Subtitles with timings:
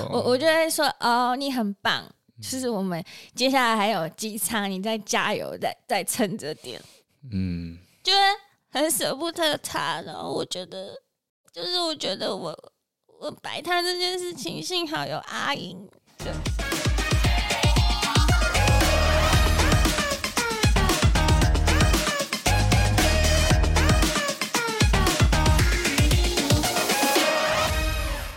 [0.00, 2.04] 哦、我我就会说哦，你很棒，
[2.40, 3.04] 就是我们
[3.34, 6.80] 接下来还有机场，你再加油，再再撑着点。
[7.30, 8.18] 嗯，就是
[8.70, 11.00] 很舍不得他，然后我觉得，
[11.52, 12.56] 就是我觉得我
[13.20, 15.88] 我摆摊这件事情，幸好有阿莹。
[16.18, 16.61] 对。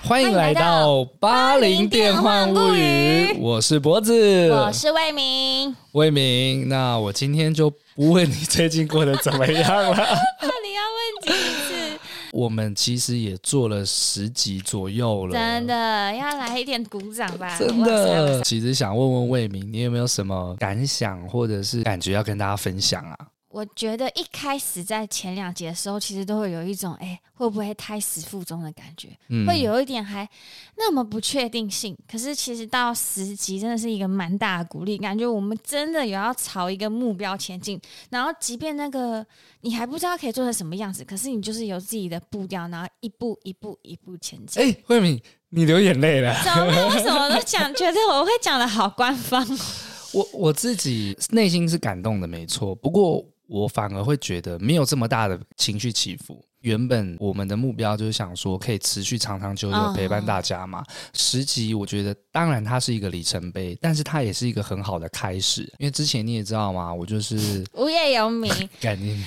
[0.08, 6.70] 欢迎来到八零电幻物语，我是脖子，我是魏明，魏明。
[6.70, 11.99] 那我今天就不问你最近过得怎么样了，那你要问几次？
[12.34, 15.73] 我们其实也做了十集左右了，真的
[16.13, 17.58] 要来一点鼓掌吧？
[17.58, 23.18] 真的，其实想问问魏明，你有没有什么感想或者是感觉要跟大家分享啊？
[23.55, 30.27] 我觉得一开始在前两集的时候，其实都会有一种哎，会不会胎死腹中的感觉，嗯、会有一点还
[30.76, 31.98] 那么不确定性。
[32.05, 37.79] 可是其实到十集真的是一个蛮大的鼓励，感觉我们真的有要朝一个目标前进。
[38.10, 39.26] 然后即便那个
[39.62, 44.62] 你还不知道可以做成什么样子，可是你就是有自己的步调，然后一步一步一步前进。
[44.62, 45.18] 哎，慧敏，
[45.51, 46.35] 你流眼泪了？
[46.44, 46.90] 怎么？
[46.94, 47.74] 为什么都讲？
[47.74, 49.48] 觉得我会讲的好官方？
[50.12, 52.76] 我我自己内心是感动的，没错。
[52.76, 53.26] 不过。
[53.48, 56.43] 我反而会觉得没有这么大的情绪起伏。
[56.62, 60.84] 原本我们的目标就是想说可以持续长长久久陪伴大家嘛。
[61.13, 65.62] 十集我觉得当然它是一个里程碑，但是它也是一个很好的开始。
[65.78, 68.51] 因为之前你也知道嘛，我就是无业游民，
[68.81, 69.23] 概念。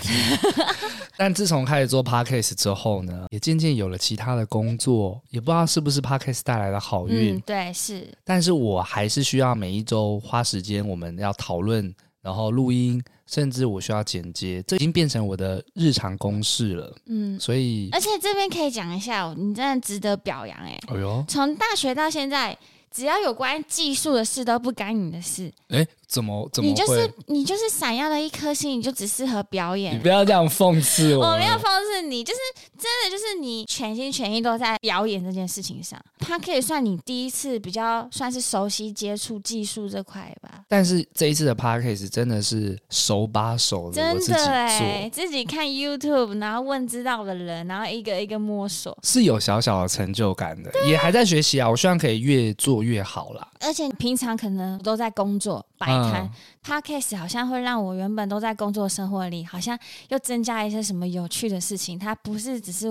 [1.16, 7.36] 但自从开始做 Podcast 之后呢，也渐渐有了其他的工作，也不知道是不是 Podcast 带来的好运。
[7.36, 8.12] 嗯，对，是。
[8.24, 13.00] 但是我还是需要每一周花时间，我们要讨论，然后录音。
[13.28, 16.96] 甚至我需要剪接，这已经变成我的日常公式了。
[17.06, 20.80] 嗯，所以而且这边可以讲一下，你真的值得表扬哎！
[20.88, 22.56] 哎呦，从大学到现在，
[22.90, 25.52] 只要有关技术的事都不干你的事。
[25.68, 25.86] 哎。
[26.08, 26.68] 怎么怎么？
[26.70, 29.94] 你就是你就是闪耀的一颗星，你就只适合表演。
[29.94, 31.26] 你不要这样讽刺我。
[31.26, 32.38] 我没有讽刺你，就是
[32.78, 36.00] 真的就是你全心全意都在表演这件事情上。
[36.18, 40.62] 它可以算你第一次比较算是熟悉接触技术这块吧。
[40.66, 50.70] 但是这一次的 podcast 真的是手把手的，真的哎，自己看 YouTube，然后问知道的人，然后一个一个摸索，是有小小的成就感的。
[50.86, 53.46] 也还在学习啊，我希望可以越做越好啦。
[53.60, 55.64] 而且平常可能都在工作。
[55.78, 56.30] 摆摊
[56.64, 59.78] ，Podcast 好像会让我原本都在工作生活里，好像
[60.08, 61.98] 又增加一些什么有趣的事情。
[61.98, 62.86] 它不是只是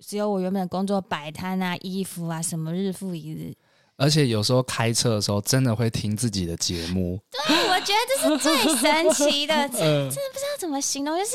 [0.00, 3.54] 只有我原本的工作摆摊啊、衣服啊什么日复一日。
[3.96, 7.18] 而且有时候开车的时候，真的会听自己的节目。
[7.48, 11.32] 对，我觉得这是最神奇的，真的不知道怎么形容，就是。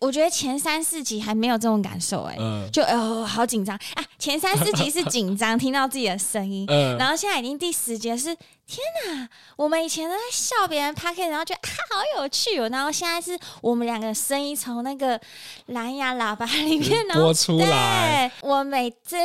[0.00, 2.36] 我觉得前三四集还没有这种感受哎、
[2.72, 4.04] 就哦好紧张啊！
[4.18, 8.34] 前三四集是紧张，听到自己的声音，嗯、然后现在已经第十集是
[8.66, 8.78] 天
[9.08, 9.28] 哪！
[9.56, 15.20] 我们以前都在笑别人 podcast 然后觉得啊好有趣哦，然后现在是我们两个声音从那个
[15.66, 19.16] 蓝牙喇叭里面播出来，对我每次。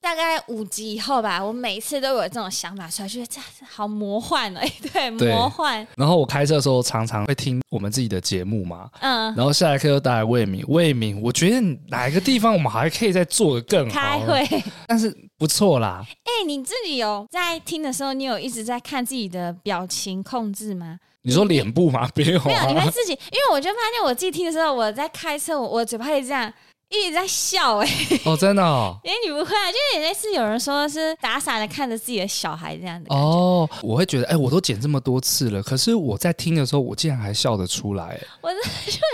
[0.00, 5.86] 大概五集以后吧，我每一次都有这种想法出来，觉得这好魔幻 哎，对，对魔幻。
[5.96, 16.02] 然后我开车的时候常常会听我们自己的节目嘛，嗯，然后下一刻又带来魏敏，魏敏，我觉得哪一个地方我们还可以再做的更好，开会，但是不错啦。
[16.02, 20.98] 哎、欸，你自己有在听的时候，你有一直在看自己的表情控制吗？
[21.22, 22.08] 你说脸部吗？
[22.14, 26.50] 没有，没有，你会自己，因为我就发现我自己听的时候，我在开车，我我嘴巴会这样。
[26.90, 28.20] 一直在笑哎、欸！
[28.26, 28.96] 哦，真的哦！
[29.04, 29.70] 哎，你不会啊？
[29.70, 38.20] 就有类似有人说是傻傻的看着自己的小孩这样的哦，我会觉得哎、欸，我都剪这么多次了，可是我在听的时候，我竟然还笑得出来。
[38.40, 38.56] 我就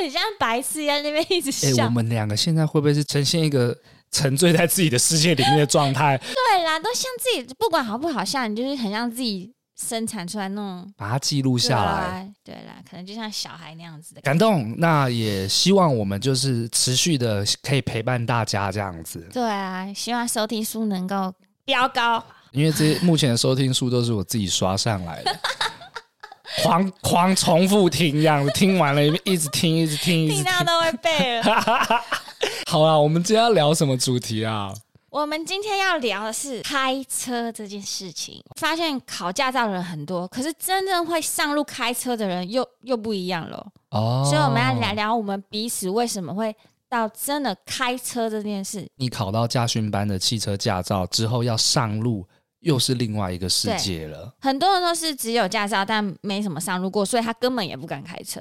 [0.00, 1.68] 很像白痴一样在那边一直笑。
[1.68, 3.76] 哎、欸，我们两个现在会不会是呈现一个
[4.10, 6.16] 沉醉在自己的世界里面的状态？
[6.52, 9.52] 对啦，都像自己，不管好不好笑，你就是很像自己。
[9.76, 12.32] 生产出来那种，把它记录下来。
[12.42, 14.74] 对啦，可能就像小孩那样子的感动。
[14.78, 19.28] 那也希望我们就是持续的可以陪伴大家这样子。
[19.32, 21.32] 对啊，希望收听数能够
[21.64, 22.24] 飙高。
[22.52, 25.38] 因为这些目前的收听数都是我自己刷上来的，
[26.62, 31.62] 狂狂重复听这样子，听完了一直听，一直听，一直听， 听到都会背了。
[32.66, 34.72] 好啊，我们今天要聊什么主题啊？
[35.16, 38.38] 我们今天要聊的是开车这件事情。
[38.60, 43.66] 发现考驾照的人很多，可是真正会上路开车的人又又不一样了。
[43.92, 46.54] 哦，所以我们要聊聊我们彼此为什么会
[46.86, 48.86] 到真的开车这件事。
[48.96, 52.26] 你考到驾训班的汽车驾照之后要上路，
[52.60, 54.30] 又是另外一个世界了。
[54.42, 58.38] 很多人都是只有驾照，但没什么上路过，所以他根本也不敢开车。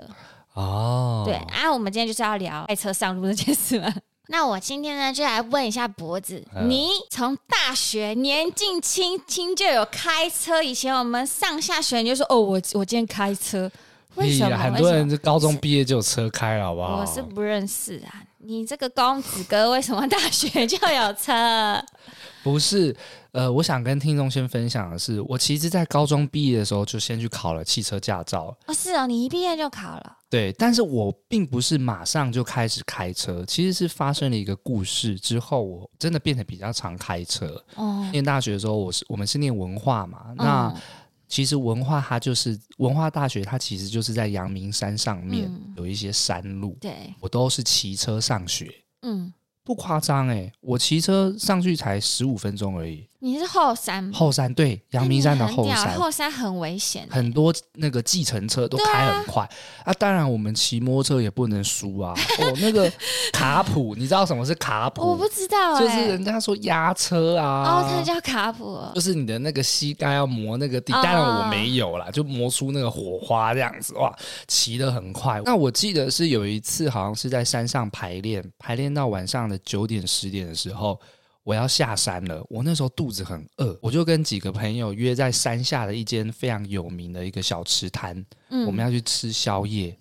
[0.56, 3.94] 哦，对啊，我们今天就是要聊开车上路这件事嘛。
[4.28, 10.64] 那我今天呢，就来问一下脖子，嗯、你从大学年近轻轻就有开车？
[10.64, 13.72] 以前我们上下学你就说哦，我我今天开车，
[14.16, 14.58] 为什么？
[14.58, 16.98] 很多人是高中毕业就有车开了，好不好？
[16.98, 21.84] 我是不认识啊，你这个公子哥为什么大学就有车？
[22.44, 22.96] 不是，
[23.36, 28.56] 呃，我想跟听众先分享的是，我其实，在高中毕业的时候就先去考了汽车驾照。
[28.66, 30.18] 哦，是哦，你一毕业就考了。
[30.30, 37.62] 对，但是我并不是马上就开始开车，其实是发生了一个故事之后，我真的变得比较常开车。
[37.76, 40.82] 哦，念大学的时候，我是我们是念文化嘛，哦、那
[41.28, 48.74] 其实文化它就是文化大学，它其实就是在阳明山上面、嗯、有一些山路，对，我都是骑车上学。
[49.02, 49.34] 嗯。
[49.66, 53.04] 不夸张哎，我骑车上去才十五分钟而已。
[53.26, 54.14] 你是后山？
[54.14, 55.96] 后山对，阳明山的后山。
[55.96, 59.44] 后山很危险，很多那个计程车都开很快
[59.84, 59.94] 啊，啊。
[59.94, 62.14] 当然，我们骑摩托车也不能输啊。
[62.38, 62.88] 哦，那个
[63.34, 65.02] 卡普，你知道什么是卡普？
[65.02, 67.64] 我不知道、欸，就是人家说压车啊。
[67.64, 70.94] 哦，它叫卡普，就是你的那个膝盖要磨那个地。
[70.94, 74.16] 当然我没有啦，就磨出那个火花这样子哇，
[74.48, 75.42] 骑得很快。
[75.44, 81.00] 那我记得是有一次，好像是在山上排练，排练到晚上的九点十点的时候。
[81.46, 89.96] 我要下山了，我那时候肚子很饿，我就跟几个朋友约在山下的一间非常有名的一个小吃摊，嗯，我们要去吃宵夜。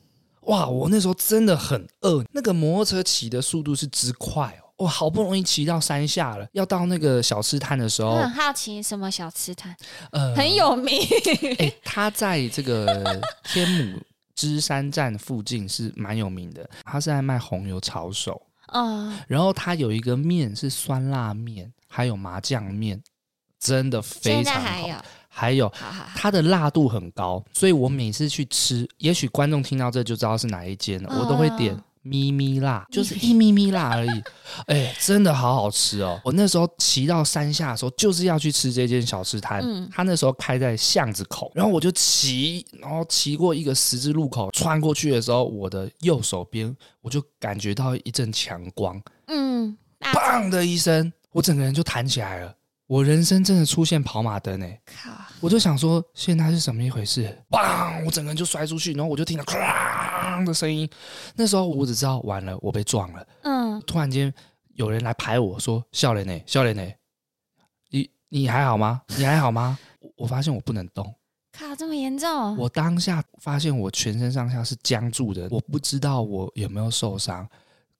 [0.44, 9.76] 哇，我那时候真的很饿，那个摩托车骑的速度是之快哦，我好不容易骑到山下了，要到那个小吃摊的时候，很好奇什么小吃摊，
[10.12, 10.98] 呃，很有名，
[11.58, 14.00] 哎，他在这个天母
[14.34, 18.40] 芝山站附近是蛮有名的，他是在卖红油抄手。
[18.74, 23.02] 嗯，然后它有一个面是酸辣面，还有麻酱面，
[23.58, 24.68] 真的非常好。
[24.68, 24.96] 还有，
[25.28, 25.72] 还有
[26.14, 31.76] 它的辣度很高，所以我每次去吃，也许观众听到这就知道是哪一间了，我都会点。
[32.04, 34.22] 咪咪辣就是一咪咪辣而已，
[34.68, 36.20] 哎，真的好好吃哦！
[36.22, 39.60] 我那时候骑到山下的时候，就是要去吃这间小吃摊。
[39.62, 52.54] 嗯，他那时候开在巷子口，然后我就骑，然后骑过一个十字路口，穿过去的时候，我的右手边我就感觉到一阵强光，嗯，砰的一声，我整个人就弹起来了。
[52.86, 54.80] 我人生真的出现跑马灯哎！
[54.84, 55.10] 靠！
[55.40, 57.34] 我就想说，现在是什么一回事？
[57.50, 58.04] 砰！
[58.04, 60.88] 我整个人就摔出去，然后我就听到哐的声音。
[61.34, 63.26] 那时候我只知道完了，我被撞了。
[63.42, 63.80] 嗯。
[63.86, 64.32] 突然间
[64.74, 66.38] 有人来拍我说：“笑脸呢？
[66.46, 66.82] 笑脸呢？
[67.90, 69.00] 你你还好吗？
[69.16, 69.78] 你还好吗？”
[70.16, 71.14] 我发现我不能动。
[71.52, 71.74] 卡！
[71.74, 72.56] 这么严重？
[72.58, 77.48] 我当下发现我全身上下是僵住的，我不知道我有没有受伤。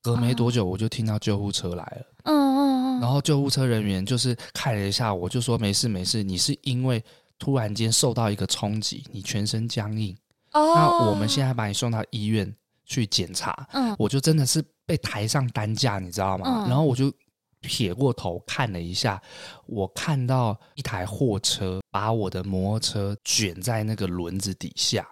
[0.02, 2.06] 隔没多久，我就听到救护车来了。
[2.25, 2.74] 嗯嗯嗯。
[3.00, 7.02] 然后救护车人员就是看了一下我，就说没事没事，你是因为
[7.38, 10.17] 突然间受到一个冲击，你全身僵硬。
[10.52, 10.75] 哦。
[10.75, 12.55] 那我们现在把你送到医院
[12.85, 13.67] 去检查。
[13.73, 13.94] 嗯。
[13.99, 16.64] 我就真的是被抬上担架，你知道吗？
[16.64, 16.69] 嗯。
[16.69, 17.12] 然后我就
[17.61, 19.20] 撇过头看了一下，
[19.67, 25.06] 我看到一台货车把我的摩托车卷在那个轮子底下。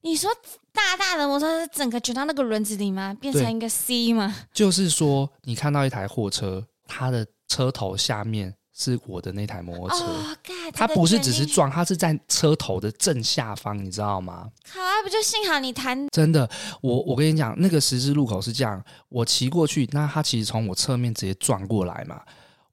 [0.00, 0.30] 你说
[0.72, 3.12] 大大的摩托车整个卷到那个轮子里吗？
[3.20, 4.34] 变成一个 C 吗？
[4.54, 10.36] 就是说，你看到一台货车，它的车头下面是我的那台摩托车，哦、
[10.72, 14.48] 它不是只是撞，他是在车头的正下方，你知道吗？
[14.68, 16.08] 好啊，不就幸好你弹。
[16.08, 16.48] 真的，
[16.80, 22.20] 我我跟你讲，那个十字路口是这样，我骑过去，那他其实从我侧面直接撞过来嘛。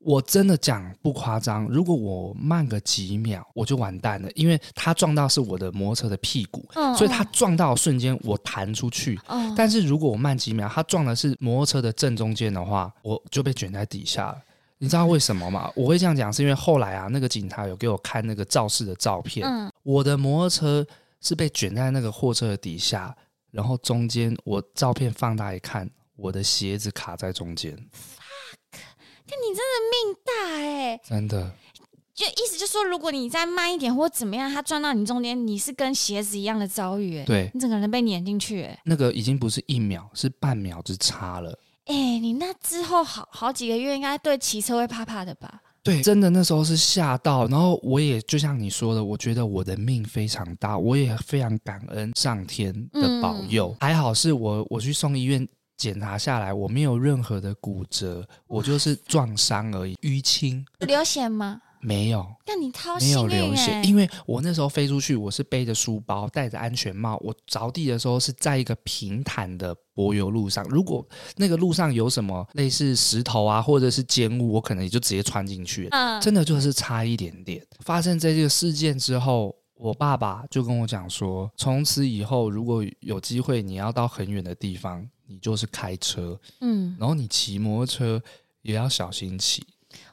[0.06, 9.20] 我真的讲不夸张，如果我慢个几秒，我就完蛋了，因为他撞到是我的摩托车的屁股，嗯、所以他撞到的瞬间我弹出去。
[9.28, 14.38] 嗯、但是如果我慢几秒，他撞的是摩托车的正中间的话，我就被卷在底下了。
[14.78, 15.72] 你知道为什么吗？
[15.76, 20.86] 我会这样讲，是因为后来啊，那个警察有给我看那个肇事的照片，嗯、我的摩托车
[21.20, 23.16] 是被卷在那个货车的底下，
[23.50, 27.76] 然后中间我照片放大一看，我的鞋子卡在中间。
[29.56, 31.02] 真的命大哎、欸！
[31.08, 31.52] 真的，
[32.14, 37.26] 就意思就是说，如果你再慢一点或怎么样，他撞到你中间，你是跟鞋子一样的遭遇哎、欸！
[37.26, 38.80] 对，你整个人被碾进去哎、欸！
[38.86, 41.58] 那个已经不是一秒，是半秒之差了。
[41.86, 45.62] 哎、欸，你那之后好好几个月，应该对骑车会怕怕的吧？
[45.84, 53.70] 对，真的那时候是吓到，然后我也就像你说的，我觉得我的命非常大，我也非常感恩上天的保佑。
[53.70, 55.48] 嗯、还好是我我去送医院。
[55.78, 60.66] 检查下来，我没有任何的骨折，我就是撞伤而已，淤青。
[60.80, 61.62] 流血吗？
[61.82, 62.26] 没有。
[62.48, 70.66] 那你掏没有流血，因为我那时候飞出去，我是背着书包，戴着安全帽，我着地的时候是在一个平坦的柏油路上。
[70.70, 75.88] 如果那个路上有什么类似石头啊，或者是尖物，我可能也就直接穿进去。
[75.92, 77.64] 嗯，真的就是差一点点。
[77.82, 79.56] 发生这个事件之后。
[79.78, 88.22] 我爸爸就跟我讲说，从此以后，如果有机会你要到很远的地方，你就是开车，嗯，然后你骑摩托车
[88.62, 89.66] 也要小心骑。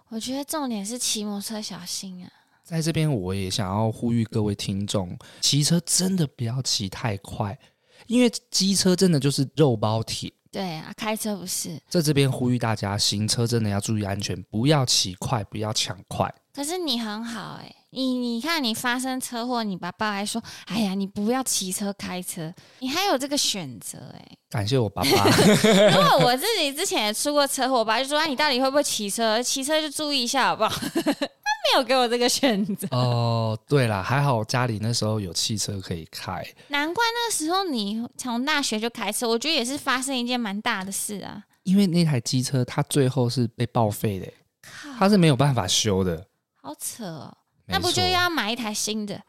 [0.09, 2.31] 我觉得重点是骑摩托车小心啊。
[2.63, 7.59] 在这边，我也想要呼吁各位听众，骑车真的不要骑太快，
[8.07, 10.33] 因为机车真的就是肉包铁。
[10.53, 11.81] 对啊，开车不是。
[11.89, 16.33] 在这边呼吁大家，行车真的要注意安全，不要骑快，不要抢快。
[16.55, 24.39] 可是你很好哎、欸，你你看你发生车祸，你爸爸还说：“哎呀，你不要骑车开车，你还有这个选择哎、欸。
[24.53, 25.09] ”感谢我爸爸。
[25.97, 29.43] 如果我自己之前也出过车祸，我爸就说：“啊，你到底会不会骑车？
[29.43, 30.71] 骑车就注意一下好不好？”
[31.77, 32.87] 有给我这个选择。
[32.91, 36.45] 哦，对啦，还好家里那时候有汽车可以开。
[36.69, 41.43] 难怪那个时候你从大学就开车，我觉得也是发生一件蛮大的事啊。
[41.65, 44.27] 因为那台机车它最后是被报废的，
[44.99, 46.27] 它是没有办法修的。
[46.61, 47.37] 好扯哦，
[47.67, 49.21] 那不就要买一台新的？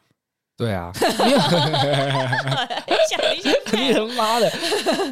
[0.56, 1.38] 对啊，没 有
[3.10, 4.48] 想一下， 你他妈的，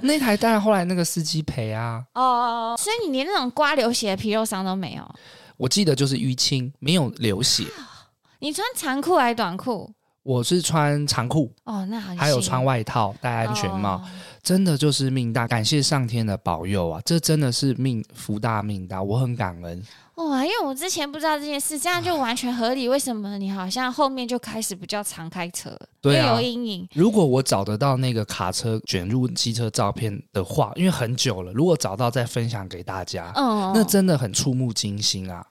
[0.05, 2.01] 那台当然后来那个司机赔啊。
[2.15, 5.15] 哦，所以你连那种刮流血的皮肉伤都没有？
[5.63, 7.65] 我记得就是淤青，没有流血。
[8.41, 9.89] 你穿长裤还是短裤？
[10.25, 14.05] 我是穿长裤，哦，那好，还有穿外套，戴安全帽，哦
[14.43, 17.01] 真的就是命大，感谢上天的保佑啊！
[17.05, 19.81] 这真的是命福大命大，我很感恩。
[20.17, 22.89] 哇，因为我之前不知道这件事，这样就完全合理。
[22.89, 25.77] 为什么你好像后面就开始比较常开车？
[26.01, 26.89] 对啊，有阴影。
[26.93, 35.45] 如果我找得到那个卡车卷入机车照片的话，因为很久了，如果找到再分享给大家，嗯，那真的很触目惊心啊！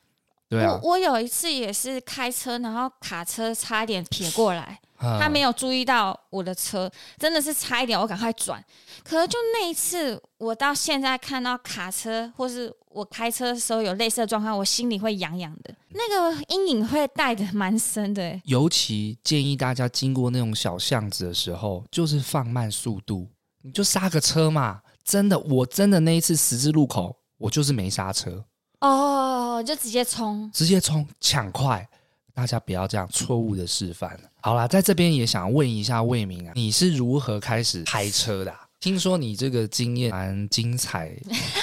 [0.51, 4.77] 对啊，我我有一次也是开车，然后卡车差一点撇过来。
[5.03, 8.62] 嗯、他没有注意到我的车，真的是差一点，我赶快转。
[9.01, 18.39] 可是就那一次，我到现在看到卡车或是我开车的时候有类似的状况，我心里会痒痒的，那个阴影会带的蛮深的。
[18.43, 23.27] 尤其建议大家经过那种小巷子的时候，就是放慢速度，
[23.63, 24.81] 你就刹个车嘛。
[25.03, 28.46] 真的，我真的那一次十字路口，我就是没刹车，
[28.81, 31.87] 哦，就直接冲，直接冲抢快。
[32.33, 34.17] 大家不要这样错误的示范。
[34.41, 38.65] 好啦，在这边也想问一下魏明啊，你是如何开始开车的啊？
[38.79, 41.11] 听说你这个经验蛮精彩，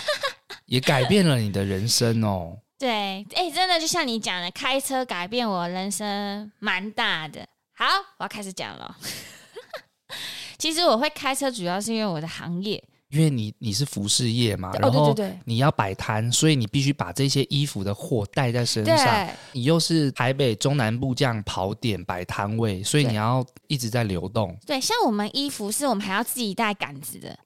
[0.66, 2.58] 也改变了你的人生哦。
[2.78, 7.44] 对，哎，真的就像你讲的，开车改变我人生蛮大的。
[7.74, 7.86] 好，
[8.18, 8.96] 我要开始讲了。
[10.58, 12.84] 其实我会开车，主要是因为我的行业。
[13.10, 19.28] 因为你你是服饰业嘛，然后你要摆摊，所以你必须把这些衣服的货带在身上。
[19.52, 24.54] 你又是台北中南部这样跑点摆摊位，所以你要一直在流动。
[24.66, 27.38] 对，像我们衣服是我们还要自己带杆子的，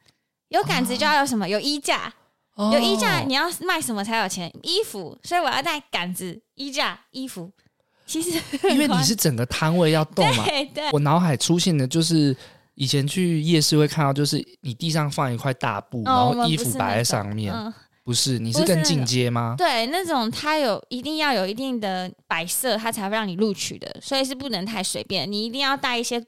[0.49, 1.49] 有杆子就要有什么？
[1.49, 2.13] 有衣架，
[2.57, 4.53] 有衣架，你要卖什么才有钱？
[4.65, 7.49] 衣服，所以我要带杆子、衣架、衣服。
[8.05, 8.31] 其实
[8.69, 12.37] 因为你是整个摊位要动嘛，对对，我脑海出现的就是。
[12.75, 17.55] 以前去夜市会看到，就是你地上放一块大布，哦、然后衣服摆在上面。
[18.05, 19.55] 不是，你是更进阶吗？
[19.57, 25.31] 对，那种它有一定要有一定的摆设，它才会让你录取的，所以是不能太随便。
[25.31, 26.21] 你一定要带一些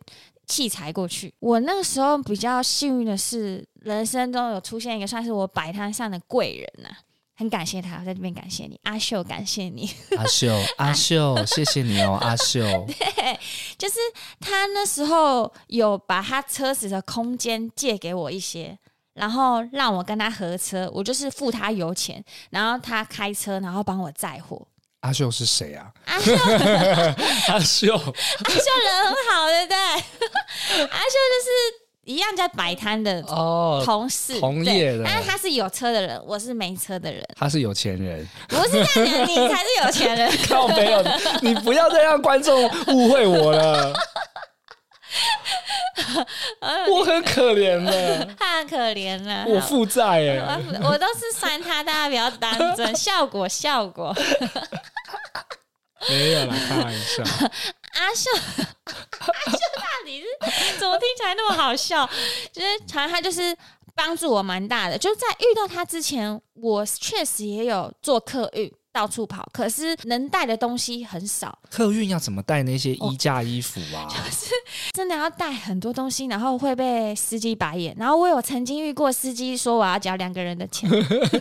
[0.47, 1.35] 器材过去。
[1.41, 6.99] 我那个时候比较幸运的是，人生中有出现一个算是我摆摊上的贵人呐、啊。
[7.37, 12.63] 很感谢他，我在这边感谢你，阿秀，感谢你，阿秀， 阿秀，谢谢你哦，阿秀。
[12.87, 13.39] 对，
[13.77, 13.97] 就是
[14.39, 18.79] 他那时候有把他车子的空间借给我一些，
[19.15, 24.67] 然后让我跟他合车，我就是付他油钱，然后他开车，然后帮我载货。
[25.01, 25.93] 阿秀是谁啊？
[26.07, 29.77] 阿秀，阿秀，阿秀人很好，对不对？
[29.77, 31.84] 阿秀就是。
[32.05, 37.23] 一样在摆摊的同事，哦、同业的，但是他是有车的人，我是没车的人。
[37.37, 40.31] 他是有钱人，不是这样讲，你才是有钱人。
[40.49, 41.03] 靠，没有，
[41.41, 43.93] 你不要再让观众误会我了。
[46.91, 54.15] 我很可怜的，他很可怜了，我负债哎，我我都是酸他，大家不要当真， 效果效果。
[56.09, 57.23] 没有啦，开玩笑。
[57.95, 62.09] 阿秀，阿秀到底是怎么听起来那么好笑？
[62.53, 63.57] 就是反正他就是
[63.95, 64.99] 帮助我蛮大的。
[64.99, 68.73] 就在遇到他之前，我确实也有做客运。
[68.95, 71.59] 到处跑，可是能带的东西很少。
[71.69, 74.07] 客运要怎么带那些衣架衣服啊？
[74.09, 74.55] 就是
[74.93, 77.93] 真的要带很多东西，然后会被司机白眼。
[77.99, 80.89] 然后我有曾经遇过司机说我要交两个人的钱，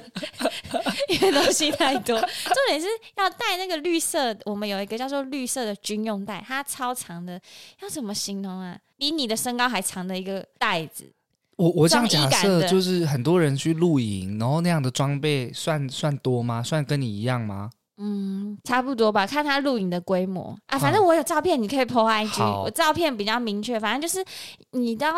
[1.10, 2.20] 因为东西太多。
[2.20, 7.40] 重点是要带那个绿色，我们有一个叫做绿色的军用带，它超长的，
[7.84, 8.76] 要怎么形容啊？
[8.98, 11.14] 比你的身高还长的一个袋子。
[11.58, 16.62] 我我这样假设，就是很多人去露营，然后那样的装备算算多吗？
[16.64, 17.70] 算跟你一样吗？
[17.98, 20.80] 嗯，差不多吧，看他露营的规模啊。
[20.80, 22.28] 反正我有照片，你可以 po IG。
[22.40, 24.26] 好我照片比较明确，反正就是
[24.72, 25.14] 你都要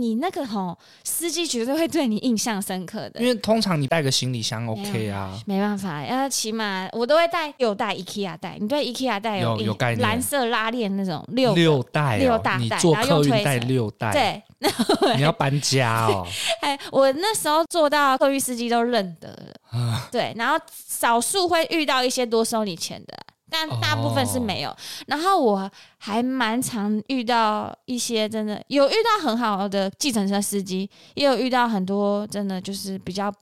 [0.00, 3.20] 你那个吼司机绝对会对你印象深刻的。
[3.20, 8.56] 因为通常你带个行李箱 OK 啊，没办法，要起码我都会带六袋 IKEA 袋。
[8.60, 10.00] 你对 IKEA 袋有有概念？
[10.00, 14.42] 蓝色拉链那种六六袋、哦，六大袋，你坐客运带六袋，对，
[15.16, 16.26] 你要搬家哦。
[16.62, 23.14] 哎，我那时候做到客运司机都认得了，啊、对，然后少数会遇到一些多收你钱的。
[23.50, 24.76] 但大部分是没有，哦、
[25.06, 33.32] 然后我还蛮常遇到一些真的有遇到很好的计程车司机，也有遇到很多真的就是比较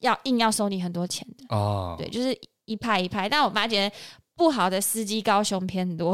[0.00, 1.56] 要硬要收你很多钱的。
[1.56, 2.36] 哦，对，就是
[2.66, 3.28] 一派一派。
[3.28, 3.90] 但我发觉
[4.38, 6.12] 不好的司机高雄偏多，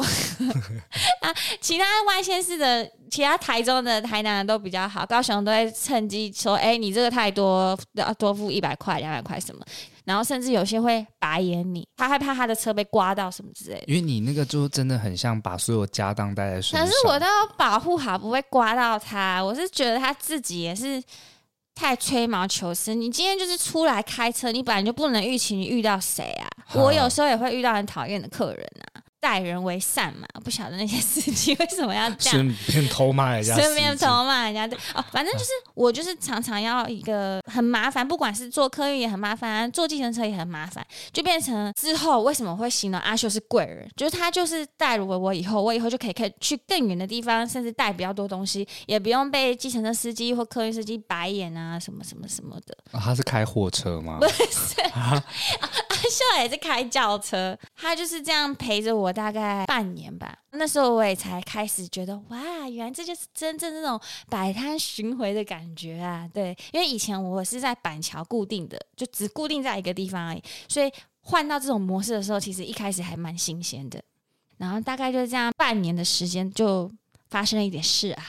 [1.21, 1.29] 啊，
[1.61, 9.63] 其他外县市的、其他台中的、台南的都比较好，高雄都会趁机说：“哎，你这个太多，要多付一百块、两百块什么。”
[10.05, 13.85] 然后甚至有些会白眼你，他害怕他的车被刮到什么之类的。
[13.87, 16.81] 因为你那个就真的很像把所有家当带在身上。
[16.81, 19.43] 可是我都要保护好，不会刮到他。
[19.45, 21.03] 我是觉得他自己也是
[21.75, 22.95] 太吹毛求疵。
[22.95, 26.49] 你今天就是出来开车，你本来就不能预期你遇到谁啊。
[26.75, 28.94] 我有时候也会遇到很讨厌的客人啊。
[29.25, 34.67] 待人为善嘛，不晓得那些司机为什么要这样，顺便偷骂人家，顺便偷骂人家。
[34.67, 43.89] 对哦，反正就是我就是常常要一个很麻烦，不管是坐客运也很麻烦，坐计程车也很麻烦，就变成之后为什么会形容阿秀是贵人？
[43.97, 52.77] 就是他就是带入了我以后，我以后就可以可以去更远的地方，甚至带比较多东西，也不用被计程车司机或客运司机白眼啊什么什么什么的。
[52.93, 54.19] 啊、他是开货车吗？
[54.21, 55.25] 不是，啊、
[55.61, 55.69] 阿
[56.11, 59.15] 秀也是开轿车，他就是这样陪着我。
[59.15, 66.29] 大概半年吧，那时候我也才开始觉得，哇，原来这就是真正那种摆摊巡回的感觉啊！
[66.35, 74.03] 对，因为以前我是在板桥固定的，就只固定在一个地方而已，所以换到这种模式的时候，其实一开始还蛮新鲜的。
[74.57, 76.91] 然后大概就这样半年的时间，就
[77.31, 78.25] 发生了一点事啊。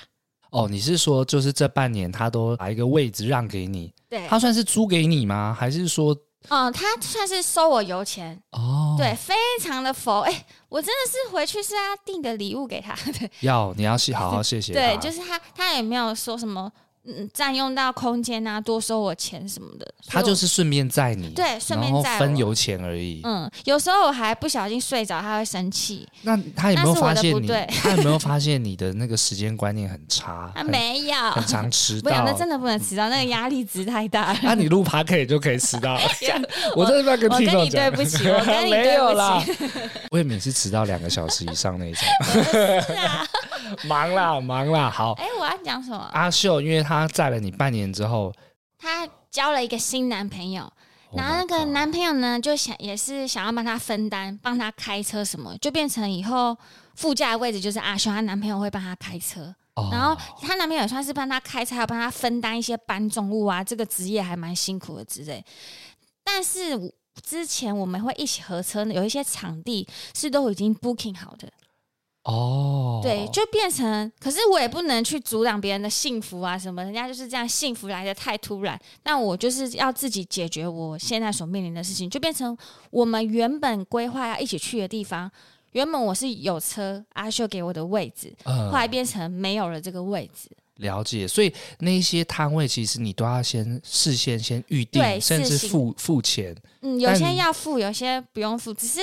[0.51, 3.91] 哦，你是说就是这半年他都把一个位置让给你？
[4.07, 5.55] 对，他算是租给你吗？
[5.59, 6.15] 还是说？
[6.49, 10.21] 嗯，他算是收我油钱哦，对，非常的佛。
[10.21, 14.79] 哎、欸，我真的是回去是要订个礼物给他的，要你要谢好好谢谢他。
[14.79, 16.71] 对，就是他，他也没有说什么。
[17.07, 19.85] 嗯，占用到空间啊，多收我钱什么的。
[20.07, 23.21] 他就是顺便载你，对，顺便载分油钱而已。
[23.23, 26.07] 嗯，有时候我还不小心睡着，他会生气。
[26.21, 27.47] 那他有没有发现你？
[27.47, 30.51] 他有没有发现你的那个时间观念很差？
[30.55, 32.11] 他 没有，很常迟到。
[32.11, 34.39] 不，那真的不能迟到，那个压力值太大了。
[34.43, 35.99] 那你录 Podcast 就可以迟到。
[36.75, 39.13] 我真的要跟听众讲，对不起，我跟你对不
[39.45, 39.89] 起。
[40.11, 42.07] 我也每次迟到两个小时以上那种。
[43.87, 45.13] 忙啦，忙啦，好。
[45.13, 45.97] 哎，我要讲什么？
[46.13, 48.33] 阿秀，因为他载了你半年之后，
[48.77, 50.71] 她交了一个新男朋友，
[51.13, 56.57] 然后那个男朋友呢，就想也是想要帮他分担，帮他开车什么，就变成以后
[56.95, 65.43] 副驾的位置就是阿秀，她男朋友会帮她开车，哦、然后她男朋友也算是帮她开车，还要帮她分担一些搬重物啊，这个职业还蛮辛苦的之类。
[66.23, 71.49] 但是之前我们会一起合车，有一些场地是都已经 booking 好的。
[72.25, 82.57] 哦，对，就变成，可是我也不能去阻挡别人的幸福啊，什么，人家就是这样，幸福来的太突然，那我就是要自己解决我现在所面临的事情，就变成
[82.89, 85.31] 我们原本规划要一起去的地方，
[85.73, 90.49] 原本我是有车，阿秀给我的位置，后来变成没有了这个位置。
[90.49, 96.55] 嗯，了解，所以那些摊位其实你都要先事先先预定，对甚至付付钱。
[96.81, 98.99] 嗯，有些要付，有些不用付，只是。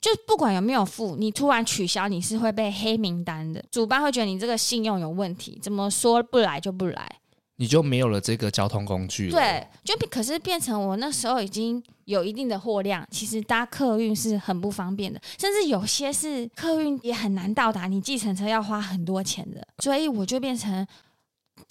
[0.00, 3.64] 就不管有没有付，你突然取消，你是会被黑名单的。
[3.70, 7.10] 主办会觉得你这个信用有问题，怎么说不来就不来，
[7.56, 9.30] 你就没有了这个交通工具。
[9.30, 20.86] 对，就可是变成我那时候已经有一定的货量，其实搭客运是很不方便的，甚至有些是客运也很难到达，你计程车要花很多钱的，所以我就变成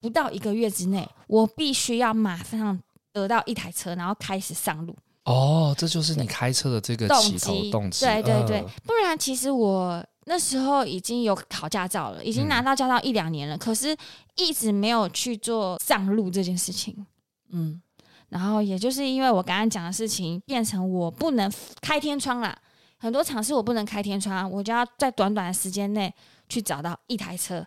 [0.01, 2.81] 不到一个月之内，我必须要马上
[3.13, 4.95] 得到一台车，然后开始上路。
[5.25, 13.95] 哦，这就是你开车的这个起头动机，对对对，不然其实我那时候已经有考驾照了，已经拿到驾照一两年了，嗯、可是
[14.35, 17.05] 一直没有去做上路这件事情。
[17.49, 17.81] 嗯，
[18.29, 22.55] 然后也就是因为我刚刚讲的事情，变成我不能开天窗了，
[22.99, 26.13] 很多场次我不能开天窗，我就要在短短的时间内
[26.47, 27.65] 去找到一台车。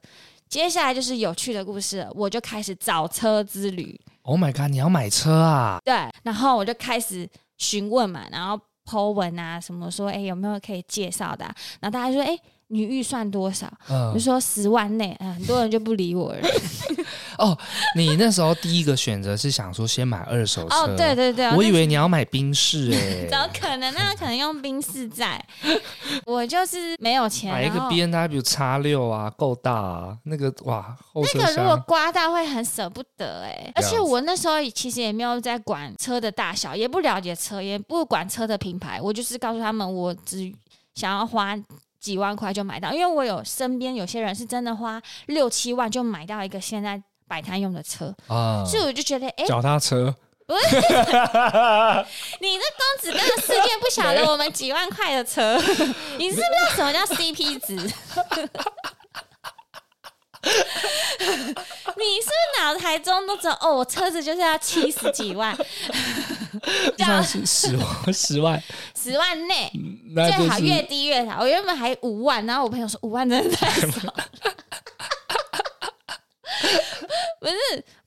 [0.49, 4.01] 接下来就是有趣的故事了，我就开始找车之旅。
[4.23, 4.71] Oh my god！
[4.71, 5.81] 你要买车啊？
[5.85, 7.29] 对，然后我就开始。
[7.59, 11.55] 询问嘛，然后 po 文啊，什么说，哎，有没有可以介绍的啊？
[11.81, 13.66] 然后大家说，哎，你预算多少？
[13.88, 16.48] 嗯，就说十万内，很多人就不理我了。
[17.38, 17.57] 哦，
[17.96, 20.76] 你那时候第一个选择是想说先买二手车？
[20.76, 23.94] 哦，对对对，我以为你要买宾士哎， 怎么可能？
[23.94, 25.42] 那可能用宾士在。
[26.26, 33.72] 我就是没有钱，买一个 B N W X 六啊，够大啊，那个哇，那个如果刮到会很舍不得哎。
[33.76, 40.52] 而且我那时候其实也没有在管车的大小，也不了解车，也不管车的品牌，我就是告诉他们，我只
[40.94, 41.57] 想要花。
[42.09, 48.14] 几万块就买到，因为我有身边有些人是真的花六七万就买到一个现在摆摊用的车。
[48.29, 50.14] 啊，所以我就觉得，哎、欸，脚踏车。
[50.47, 50.77] 不是，
[52.40, 55.59] 你这公子哥的世界不晓得 我们几万块的车，
[56.16, 57.77] 你知不知道什么叫 CP 值？
[61.98, 63.76] 你是不是脑台中都知道哦？
[63.76, 65.56] 我车子就是要七十几万，
[66.96, 68.62] 这样是十万，十万，
[68.94, 69.70] 十万内，
[70.14, 71.40] 最好越低越好。
[71.42, 73.88] 我原本还五万，然后我朋友说五万真的太少。
[77.40, 77.54] 不是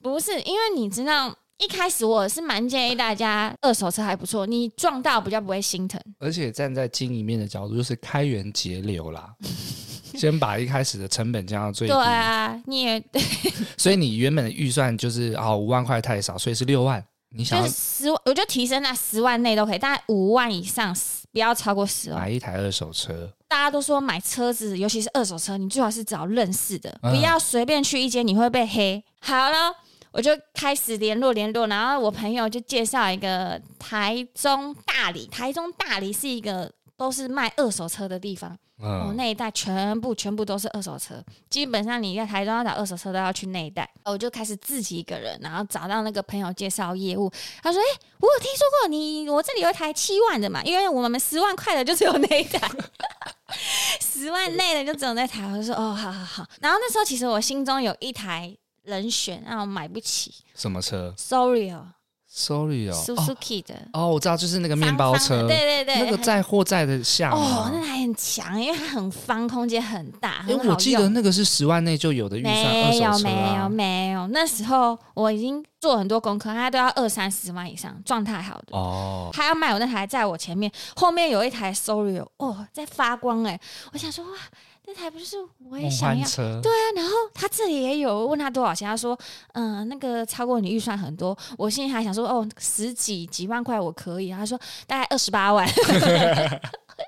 [0.02, 6.02] 不是，因为你知道，一开始我是蛮建议大家二手车还不错，你撞到比较不会心疼。
[6.18, 9.32] 而且站在经营面的角度，就是开源节流啦。
[10.18, 11.94] 先把一开始的成本降到最低。
[11.94, 13.22] 对啊，你也对。
[13.78, 17.04] 所以你原本的预算就是啊，五万块太少，所以是六万。
[17.30, 20.94] 你想就是十万，我就提升在十万内都可以，大概五万以上
[21.32, 22.22] 不要超过十万。
[22.22, 29.02] 买一台二手车，大家都说买车子，尤其是二手车，你最好是找认识的，不要随便去一间，你会被黑。
[29.22, 29.74] 好了，
[30.12, 38.58] 我就开始联络联络，然后我朋友就介绍一个台中大理，台中大理是一个都是卖二手车的地方。
[38.84, 43.88] 哦，那一带全部全部都是二手车，基本上你在台中要找二手车都要去那一带。
[44.04, 47.32] 我就开始自己一个人，然后找到那个朋友介绍业务。
[47.62, 52.68] 他说：“哎、欸，我有听说过你，我这里有一台七万的嘛，因为我们十万块的就只有那一台，
[54.02, 58.52] 十万内的就只有那台。”我就说：“哦，好好好。”然后那时候其实我心中有一台
[58.84, 60.34] 人选，让我买不起。
[60.56, 61.88] 什么车？Sorry 哦。
[62.34, 63.76] Sorry 哦，Suzuki 的。
[63.92, 78.78] 哦，我知道，就是那个面包车，对对对，那个载货载的下哦，那还很强，因为它很方，空间很大，因为我记得那个是十万内就有的预算，没有没有没有，那时候我已经做很多功课，它都要二三十万以上，状态好的。
[78.78, 83.60] 哦，他要卖我那台在我前面，后面有一台 Sorry 哦，在发光哎，
[83.92, 84.32] 我想说哇。
[84.94, 85.38] 那台不是
[85.70, 86.28] 我也想要，
[86.62, 89.18] 对啊，然后他这里也有，问他多少钱，他说，
[89.54, 95.68] 嗯、呃，那个超过你预算很多，我心里还想说，哦，十几几万块我可以，他说大概二十八万。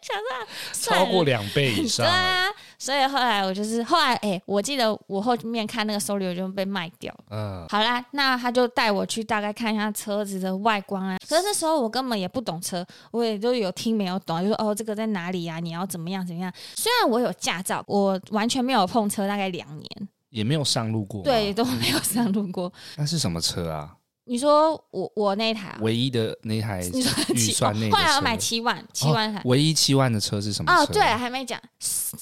[0.01, 2.47] 想说超过两倍以上，对啊，
[2.83, 7.15] 所以后来我就是后来哎、欸，我记得我后面看那个收留就被卖掉。
[7.29, 11.17] 嗯，好啦，那他就带我去大概看一下车子的外观啊。
[11.29, 15.61] 可是那时候我根本也不懂车，我也就有听没有懂，就说哦这个在哪里啊？
[15.61, 16.51] 你要怎么样怎么样？
[16.75, 19.89] 虽然我有驾照，我完全没有碰车，大概两年
[20.29, 22.69] 也没有上路过，对，都没有上路过。
[22.97, 23.95] 那是什么车啊？
[24.25, 26.81] 你说我我那台唯一的那台
[27.33, 30.71] 预算那台，后来要买七万七万台，唯一七万的车是什么？
[30.73, 31.61] 哦，对，还没讲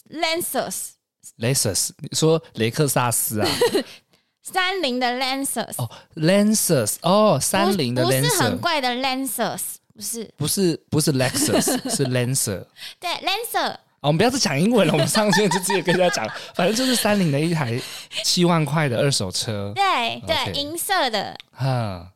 [0.09, 3.47] ，Lexus，Lexus，你说雷克萨斯啊？
[4.41, 9.61] 三菱的 Lexus，哦，Lexus，哦，三菱的，不是很怪的 Lancers，
[9.93, 11.61] 不是，不是，不是 Lexus，
[11.95, 12.65] 是 Lancer，
[12.99, 13.75] 对，Lancer。
[14.01, 17.79] 哦，我们不要再讲英文了，我们上线就直接跟大家讲， 反正就是三菱的一台
[18.23, 21.37] 七万块的二手车，对对，银色的。
[21.51, 22.07] 哈，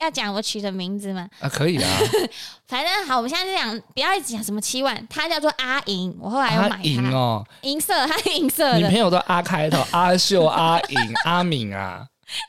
[0.00, 1.28] 要讲我取的名字吗？
[1.38, 1.88] 啊，可以啊。
[2.66, 8.78] 反正好，我们现在就讲，不要一直讲什么七万，它叫做阿银，我后来又买银哦，银色，它是银色的。
[8.78, 12.04] 你朋友都阿开头，阿秀、阿银、阿敏啊。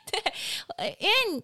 [0.77, 1.43] 对，因为。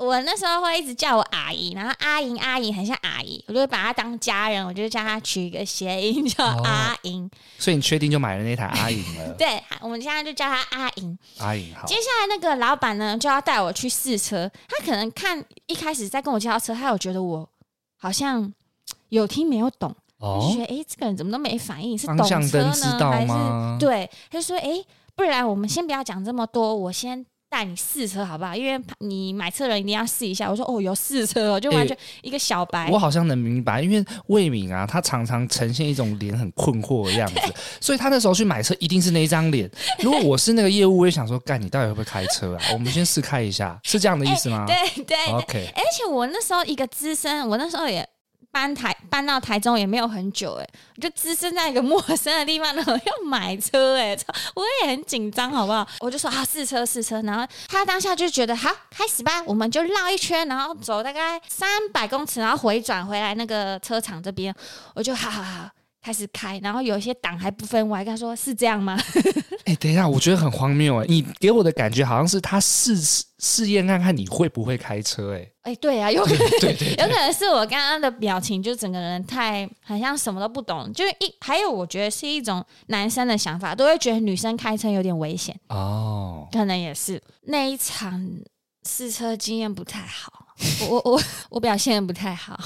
[0.00, 7.22] 我那时候会一直叫我阿姨，然后阿莹阿姨很像阿姨，我就会把她当家人，我就叫她取一个谐音叫阿莹。
[7.26, 9.30] 哦，所以你确定就买了那台阿莹了？
[9.36, 11.18] 对，我们现在就叫她阿莹。
[11.40, 11.86] 阿莹好。
[11.86, 17.46] 接下来那个老板呢，就要带我去试车，他可能看一开始在跟我介绍车，他有觉得我
[17.98, 18.50] 好像
[19.10, 22.72] 有听没有懂，哦、就觉得哎，这个人怎么都没反应，是懂车呢
[23.10, 23.78] 还是？
[23.78, 24.82] 对，他就说哎，
[25.14, 27.26] 不然我们先不要讲这么多，我先。
[27.50, 28.54] 带你试车好不好？
[28.54, 30.48] 因为你买车人一定要试一下。
[30.48, 32.84] 我说哦，有试车哦，就完全一个小白。
[32.84, 37.40] 欸、我好像能明白，因为魏敏啊，他常常呈现一种脸很困惑的样子，
[37.80, 39.68] 所以他那时候去买车一定是那一张脸。
[39.98, 42.62] 如果我是那个业务，我也想说，干你到底会不会开车啊？
[42.72, 44.64] 我们先试开一下，是这样的意思吗？
[44.68, 45.72] 欸、对对，OK。
[45.74, 48.08] 而且我那时候一个资深，我那时候也。
[48.52, 50.68] 搬台搬到台中也没有很久哎，
[51.00, 54.16] 就置身在一个 陌生的地方，然后要买车 哎，
[54.54, 55.86] 我也很紧张，好不好？
[56.00, 64.54] 我就说啊，试车试车，然后他当下就觉得好，开始吧，我们就绕一圈，然后走大概三百公尺，然后回转回来那个车场这边，
[64.94, 68.98] 我就哈哈哈，开始开，然后有一些档还不分，我还跟他说是这样吗？
[69.66, 71.06] 哎、欸，等一下，我觉得很荒谬哎！
[71.08, 72.96] 你给我的感觉好像是他试
[73.38, 75.38] 试验看看你会不会开车哎！
[75.62, 88.26] 哎、欸，对啊，有可能，对 对，对，对，有可能是我刚刚的表情，就整个人太好像什么都不懂，就是一还有我觉得是一种男生的想法，都会觉得女生开车有点危险哦，可能也是那一场
[88.88, 90.39] 试车经验不太好。
[90.88, 92.58] 我我我表现得不太好，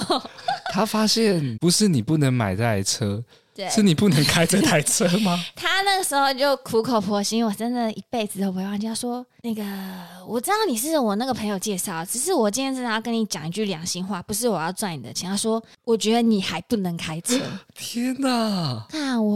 [0.72, 3.22] 他发现不是你不能买这台车，
[3.54, 5.38] 对，是你不能开这台车吗？
[5.56, 8.86] 他那个时候就苦口婆心，我真的一辈子都不会忘记。
[8.86, 9.62] 他说：“那个
[10.26, 17.38] 我知道你是我那个朋友介绍，只是我今天真的要跟你讲一句良心话，不是我要赚你的钱。”他说：“我觉得你还不能开车。”
[17.74, 18.86] 天哪！
[18.92, 19.27] 那我。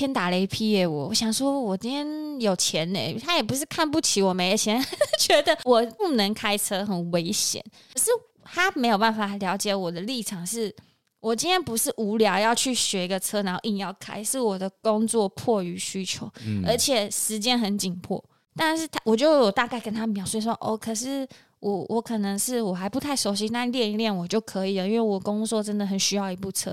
[0.00, 0.86] 天打雷劈耶！
[0.86, 4.84] 我我想说，我今天有钱呢，他也不是看不起我没钱，
[5.20, 7.62] 觉得我不能开车很危险。
[7.92, 8.10] 可是
[8.42, 10.74] 他没有办法了解我的立场是，
[11.20, 18.22] 我今天不是无聊要去学一个车，然后硬要开，是我的工作迫于需求，嗯、而且时间很紧迫。
[18.54, 21.26] 但是他，我就有大概跟他描述说，哦，可是。
[21.66, 26.70] 我我可能是我还不太熟悉，那练一练我就可以了，因为我工作真的很需要一部车。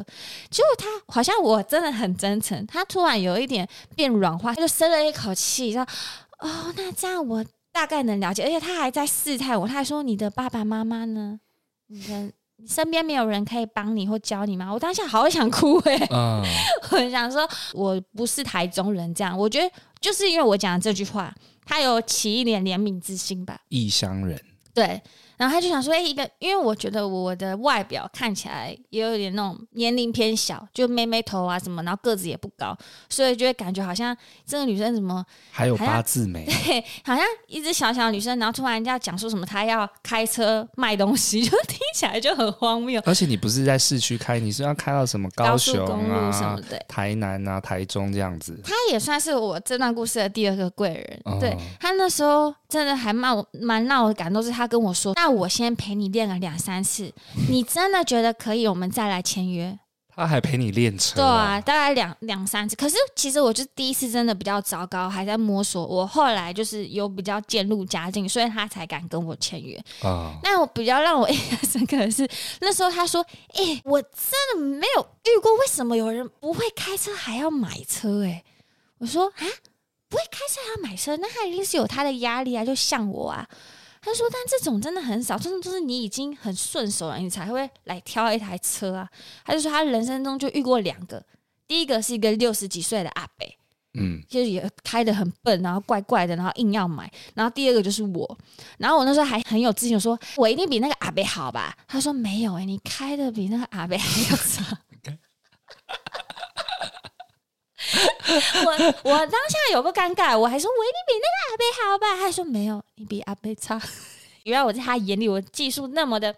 [0.52, 5.82] 结果他好像我真的很真诚，他突然有一点变软化，他就深了一口气，说
[6.38, 11.40] ：“哦，那这样我大概能了解。”而且他还在试探我，他还说：“你的爸爸妈妈呢？
[11.88, 16.44] 你的你身边没有人可以帮你或教你吗？”我当下好想哭哎、欸，嗯、
[16.94, 19.68] 我想说我不是台中人，这样我觉得
[20.00, 21.34] 就是因为我讲的这句话，
[21.66, 24.40] 他有起一点怜悯之心吧，异乡人。
[24.74, 25.00] 对，
[25.38, 32.76] 然后他就想说，哎，一个，因为我觉得我的外表看起来也有点那种年龄偏小，就妹妹头啊什么，然后个子也不高，
[33.08, 43.00] 所以就会感觉好像这个女生怎么还有八字眉，对，好像一只小小的女生，然后突然人家讲说什么她要开车卖东西， 就听起来就很荒谬。
[43.06, 48.60] 而且你不是在市区开，你是要开到什么高雄啊、什么的，台南啊、台中这样子。
[48.64, 53.32] 她也算是我这段故事的第二个贵人，哦、对他那时候真的还蛮
[53.62, 54.68] 蛮让我感动，是他。
[54.74, 57.14] 跟我说：“那我先陪你练了两三次，
[57.48, 59.78] 你真的觉得可以，我们再来签约。”
[60.16, 62.76] 他还陪你练车，对啊，大概两两三次。
[62.76, 65.86] 可是其实我就第一次真的比较糟糕，还在摸索。
[65.86, 70.34] 我后来就是有比较渐入佳境，所以他才敢跟我签约啊。
[70.44, 72.28] 那我比较让我 印象深刻的是，
[72.62, 74.12] 那时候他说：“哎、欸，我真
[74.54, 78.44] 的没有遇过，为什么有人不会开车还要买车？”哎，
[79.00, 79.46] 我说：“啊，
[80.14, 83.48] 不会开车还要买车，那他一定是有他的压力啊，就像我啊。”
[84.00, 89.10] 他说：“但这种真的很少，真的就是你已经很顺手了，你才会来挑一台车啊。”
[89.44, 91.26] 他就说他人生中就遇过两个，
[91.68, 93.48] 第一个是一个六十几岁的阿伯，
[93.96, 97.12] 嗯，就是也开的很笨，然后怪怪的，然后硬要买。
[97.34, 98.38] 然后第二个就是我，
[98.78, 104.78] 然后我那时候还很有自信说：“我一定比那个阿伯好吧？”他说：“没有哎，你开的比那个阿伯还要差。”
[108.66, 112.16] 我我当下有个尴尬，我还说我一定比那个阿贝好吧？
[112.22, 113.82] 他说没有，你比阿贝差。
[114.44, 116.36] 原来我在他眼里，我技术那么的，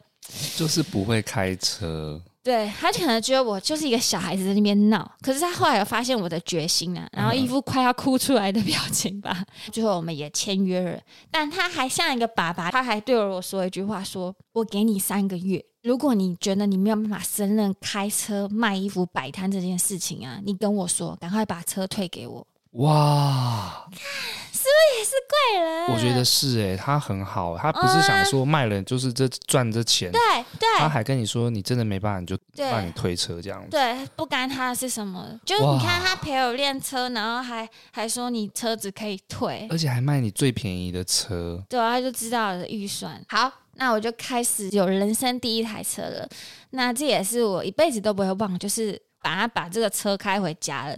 [0.56, 2.22] 就是不会开车。
[2.46, 9.36] 对，他可能觉得我就是一个小孩子在那边闹，可是他后来有发现我的决心啊，然后一副快要哭出来的表情吧。
[9.40, 22.46] 嗯、 最后我们也签约了，但他还像一个爸爸，他还对我说一句话说：“说我给你三个月。”如果你觉得你没有办法胜任开车、卖衣服、摆摊这件事情啊，你跟我说，赶快把车退给我。
[22.74, 25.88] 哇，是不是也是贵人？
[25.93, 30.19] 我觉得是哎、欸，他很好，他不是想说卖了就是这赚这钱，对
[30.60, 33.69] 对，他还跟你说你真的没办法，你就帮你推车这样子。
[33.71, 41.63] 对，不干他是什么，就是你看他陪我练车，然后还还说你车子可以退，而且还卖你最便宜的车。
[41.69, 43.51] 对，他就知道我的预算好。
[43.78, 46.25] 那我就开始有人生第一台车了，
[46.69, 50.97] 那这也是我一辈子都不会忘，就是把他把这个车开回家了。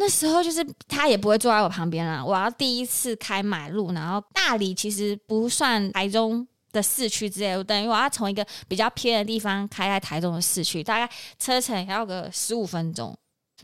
[0.00, 13.14] 那时候就是他也不会坐在我旁边了，我要第一次开马路，然后大理其实不算台中的市区之类的，等于我要从一个比较偏的地方开在台中的市区，大概车程要个十五分钟。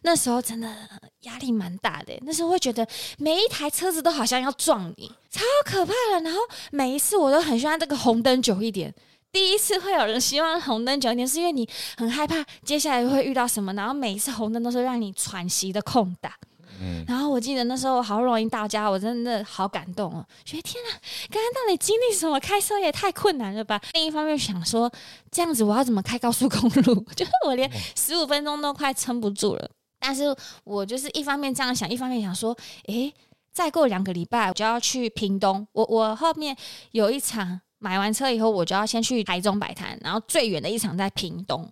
[0.03, 0.71] 那时候真的
[1.23, 6.21] 压力蛮大的，那时候会觉得每一台车子都好像要撞你，超可怕的。
[6.21, 6.39] 然后
[6.71, 8.95] 每一次我都很希望这个红灯久一点。
[9.37, 11.69] 第一次会有人希望红灯久一点，是因为你
[11.99, 13.71] 很害怕接下来会遇到什么。
[13.75, 16.33] 然后每一次红灯都是让你喘息的空档。
[16.81, 17.05] 嗯。
[17.07, 20.91] 然后我记得那时候好不容易到家，我真的好感动哦，觉得天哪，
[21.31, 22.41] 刚刚到底经历什么？
[22.41, 23.79] 开车也太困难了吧。
[23.93, 24.91] 另一方面想说，
[25.31, 26.95] 这样子我要怎么开高速公路？
[27.15, 29.71] 就是我连十五分钟都快撑不住了。
[30.01, 33.13] 但 是我就是一方面这样想，一方面想说，诶，
[33.53, 35.69] 再过两个礼拜我就要去屏东。
[35.73, 36.57] 我我后面
[36.93, 41.71] 有一场买完车以后，我就要先去台中摆摊，然后最远的一场在屏东。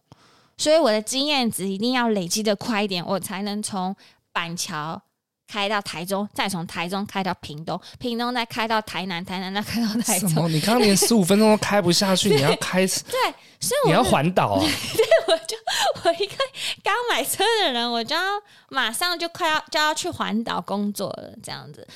[0.57, 3.95] 所以我的经验值一定要累积的快一点，我才能从
[4.33, 5.03] 板桥。
[5.47, 10.29] 开到台中，再从台中开到屏东，屏东再开到台南，台南再开到台中。
[10.31, 10.49] 什么？
[10.49, 12.81] 你刚刚连十五分钟都开不下去， 你要开？
[12.87, 14.61] 对，所以我你要环岛啊？
[14.97, 15.57] 对，我就
[16.03, 16.35] 我一个
[16.83, 18.23] 刚买车的人，我就要
[18.71, 21.87] 马上就快要就要去环岛工作了，这样子。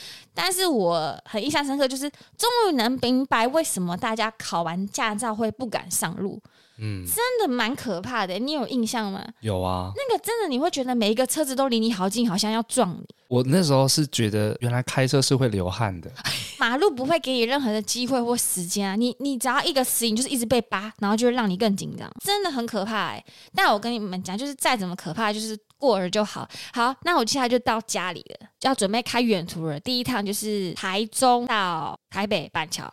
[0.41, 6.41] 但是我很印象深刻，就是终于能明白为什么大家考完驾照会不敢上路。
[6.81, 8.39] 嗯，真的蛮可怕的。
[8.39, 9.27] 你有印象吗？
[9.41, 13.05] 有啊，那个真的你会觉得每一个车子都离你好近，好像要撞你。
[13.27, 16.09] 我那时候是觉得，原来开车是会流汗的。
[16.57, 23.25] 马路不会给你任何的机会或时间啊，你你只要一个死，影就是一直被扒，然后就会让你更紧张，真的很可怕哎。
[23.53, 26.49] 但我跟你们讲，就是再怎么可怕，就是过了就好。
[26.73, 29.81] 好，那我接下来就到家里了，就要准备开远途了。
[29.81, 32.93] 第一趟就是台中到台北板桥。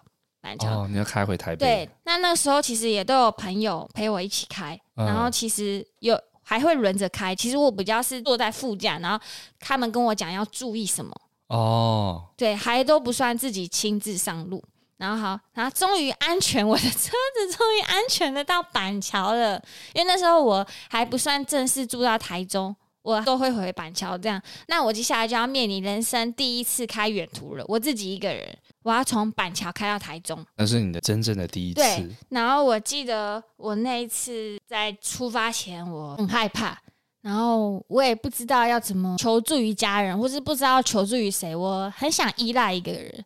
[0.60, 1.58] 哦，你要开回台北？
[1.58, 7.36] 对，那那个时候其实也都有朋友陪我一起开，嗯、然后其实有还会轮着开。
[7.36, 9.20] 其实我比较是坐在副驾，然后
[9.60, 11.12] 他们跟我讲要注意什么。
[11.48, 14.64] 哦，对，还都不算自己亲自上路。
[14.98, 19.62] 然后好，然后终于安全，我的车子终于安全的到板桥了。
[19.94, 22.76] 因为那时候我还不算正式住到台中。
[23.06, 27.64] 我都会回板桥这样，那我接下来就要面临人生第一次开远途了。
[27.68, 28.44] 我自己一个人，
[28.82, 31.82] 我要从板桥开到台中，那是你的真正的第一次。
[31.82, 36.76] 对，然后我记得我那一次在出发前，我很害怕，
[37.22, 41.56] 然后我也不知道要怎么求助于家人，或是不知道求助于谁。
[41.56, 43.24] 我很想依赖一个人，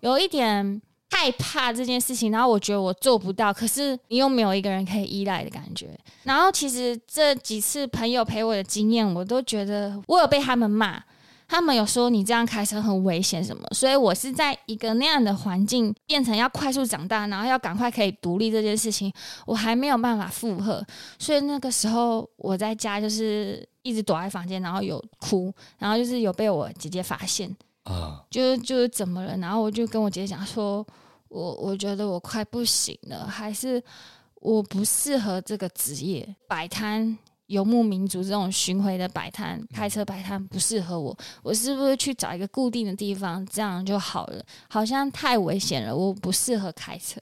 [0.00, 0.80] 有一点。
[1.14, 5.90] 害怕这件事情，然后我觉得我做不到，可是你又没有一个人可以依赖的感觉。
[6.22, 11.00] 然后其实这几次朋友陪我的经验，我都觉得我有被他们骂，
[11.46, 19.12] 他们有说你这样开车很危险什么，所以我是在一个那样的环境变成要快速长大，然后要赶快可以独立这件事情，
[19.44, 20.82] 我还没有办法负荷。
[21.18, 29.36] 所以那个时候我在家就是一直躲在房间，然后有哭，然后就是有被我姐姐发现啊，就是就是怎么了？
[29.38, 30.86] 然后我就跟我姐姐讲说。
[31.34, 33.82] 我我觉得我快不行了，还是
[34.34, 37.16] 我不适合这个职业，摆摊
[37.46, 41.16] 游牧民族这种巡回的摆摊，开车摆摊不适合我。
[41.42, 44.44] 我是不是去找一个固定的地方，这样就好了？
[44.68, 47.18] 好像太危险了，我不适合开车。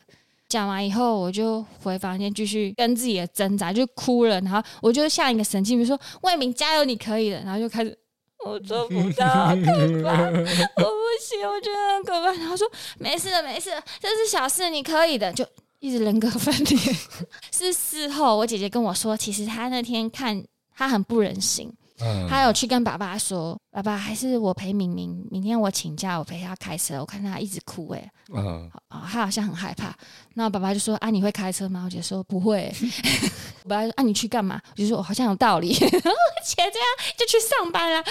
[0.49, 4.40] 讲完以后，我就回房间继续跟自己的挣扎，就哭了。
[4.40, 7.40] 然后我就像一个神经病，比如说魏明加油，你可以的。
[7.42, 7.96] 然后就开始。
[8.44, 9.26] 我做不到，
[9.64, 10.24] 可怕！
[10.24, 12.33] 我不行，我觉得很可怕。
[12.33, 15.33] 然后说没事的，没事的，这是小事，你可以的。
[15.33, 15.46] 就
[15.79, 16.79] 一直人格分裂。
[17.53, 20.42] 是事后，我姐姐跟我说，其实她那天看
[20.74, 26.98] 她很不忍心，嗯，她有去跟爸爸说，爸爸还是我陪明明，明天我请假，我陪他开车。
[27.00, 29.94] 我看他一直哭，哎，嗯，他好像很害怕。
[30.34, 31.82] 那爸爸就说啊，你会开车吗？
[31.84, 32.72] 我姐说不会。
[33.68, 34.60] 爸爸说啊，你去干嘛？
[34.72, 35.76] 我就说我好像有道理。
[35.78, 36.10] 然 后
[36.44, 38.04] 姐这样就去上班了。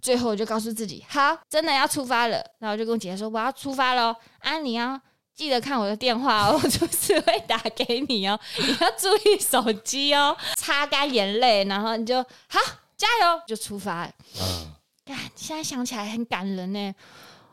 [0.00, 2.36] 最后我就告诉自己，好，真的要出发了。
[2.58, 4.14] 然后我就跟我姐姐说，我要出发喽。
[4.40, 5.00] 啊，你要
[5.34, 8.38] 记得看我的电话哦， 我就是会打给你哦。
[8.58, 10.36] 你要注意手机哦。
[10.56, 12.60] 擦干眼泪，然后你就好，
[12.96, 14.12] 加油，就出发了。
[14.40, 14.72] 嗯，
[15.04, 16.94] 看，现在想起来很感人呢。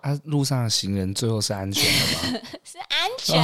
[0.01, 2.39] 啊，路上的行人最后是安全的吗？
[2.63, 3.43] 是安全。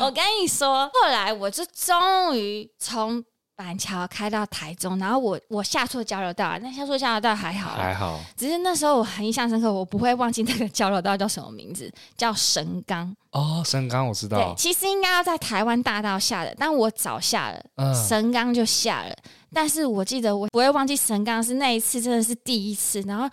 [0.00, 3.24] 我跟你说，后来我就终于从。
[3.58, 13.12] 板桥开到台中，然后我我下错交流道，那下错交流道还好，还好，只是那时候我很印象深刻，我不会忘记那个交流道叫什么名字，叫神冈。
[13.32, 14.38] 哦，神冈我知道。
[14.38, 19.16] 对，其实应该要在台湾大道下的，但我早下了，嗯、神冈就下了。
[19.52, 23.00] 但是我记得我不会忘记神冈是那一次，真的是第一次。
[23.02, 23.28] 然后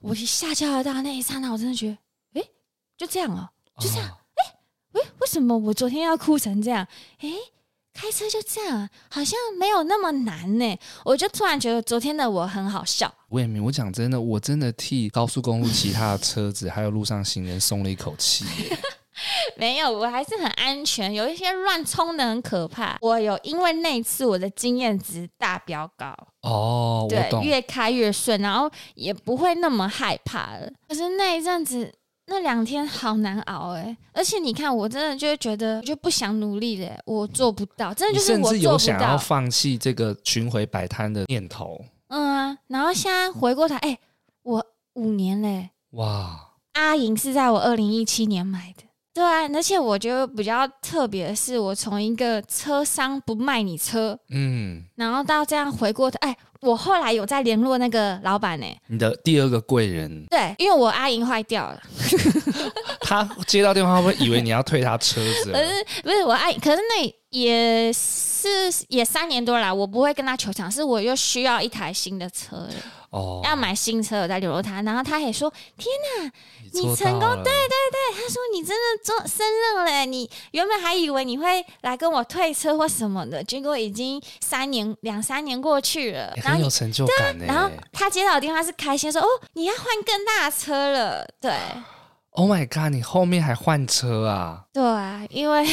[0.00, 1.88] 我一下交流到那一刹那，我真的觉
[2.32, 2.44] 得，哎，
[2.96, 3.48] 就这样哦，
[3.80, 4.58] 就这样，哎，
[4.92, 6.86] 喂，为什么我昨天要哭成这样？
[7.18, 7.28] 哎。
[7.98, 10.78] 开车就这样，好像没有那么难呢。
[11.02, 13.10] 我就突然觉得昨天的我很好笑。
[13.30, 18.44] 魏敏，我讲真的，我真的替高速公路其他的车子还有路上行人松了一口气。
[19.56, 21.12] 没有，我还是很安全。
[21.12, 22.96] 有一些乱冲的很可怕。
[23.00, 30.70] 我有因为那次我的经验值大飙高哦，对，越开越顺，然后也不会那么害怕了。
[30.88, 31.92] 可是那一阵子。
[32.28, 38.50] 那两天好难熬哎、欸，而且你看，我真的就会觉得，我就不想努力了，我做不到，真的就是我做不到。
[38.50, 41.80] 甚至有想要放弃这个巡回摆摊的念头。
[42.08, 43.98] 嗯啊，然后现在回过头，哎、欸，
[44.42, 46.54] 我五年嘞，哇！
[46.72, 48.82] 阿莹是在我二零一七年买的，
[49.16, 60.24] 对啊，而且我觉得比较特别的是，我从一个车商不卖你车，嗯，然后到这样回过头，哎、欸，我后来有在联络那个老板呢、欸，你的第二个贵人。
[60.30, 61.82] 对，因为我阿银坏掉了，
[63.02, 65.52] 他接到电话会以为你要退他车子？
[65.52, 68.48] 可是不是我阿，可是那也是
[68.88, 72.72] 也三年多了，我不会跟他求偿，是我又需要一台新的车了。
[73.10, 75.88] 哦，要买新车，我在联络他，然后他也说：“天
[76.18, 76.30] 哪，
[76.72, 77.20] 你，你成功！
[77.20, 87.44] 对对对，他说你真的做胜任了，你原本还以为你会来跟我退车或什么的，结果已经三年两三年过去了，欸、很有成就感呢。
[87.46, 91.52] 然后他接到电话是开心说：哦，你要换更大的车了，对。
[92.36, 94.64] Oh my god，你后面还换车啊？
[94.70, 95.66] 对啊，因为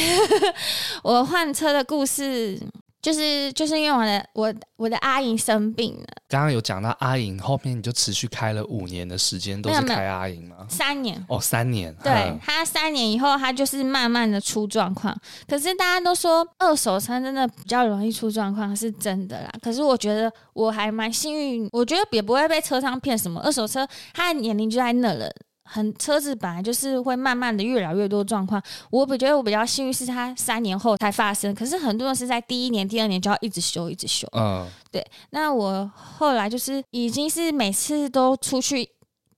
[1.04, 2.58] 我换车的故事。”
[3.04, 6.06] 就是就是因为我的我我的阿莹生病了。
[6.26, 10.66] 刚刚有讲到阿莹，后面你就持续开了五年的时间，都是开阿莹吗？
[10.70, 11.94] 三年哦，三年。
[12.02, 15.14] 对，他三年以后，他就是慢慢的出状况。
[15.46, 19.52] 可是大家都说二手车真的比较容易出状况，是真的啦。
[19.60, 23.38] 可是我觉得我还蛮幸运，我觉得也不会被车商骗什么。
[23.42, 25.30] 二手车它的年龄就在那了。
[25.64, 34.28] 很车子本来就是会慢慢的越来越多状况，我比觉得我比较幸运是它三年后才发生，可是很多人是在第一年、第二年就要一直修、一直修。
[34.32, 35.04] 嗯，对。
[35.30, 38.88] 那我后来就是已经是每次都出去。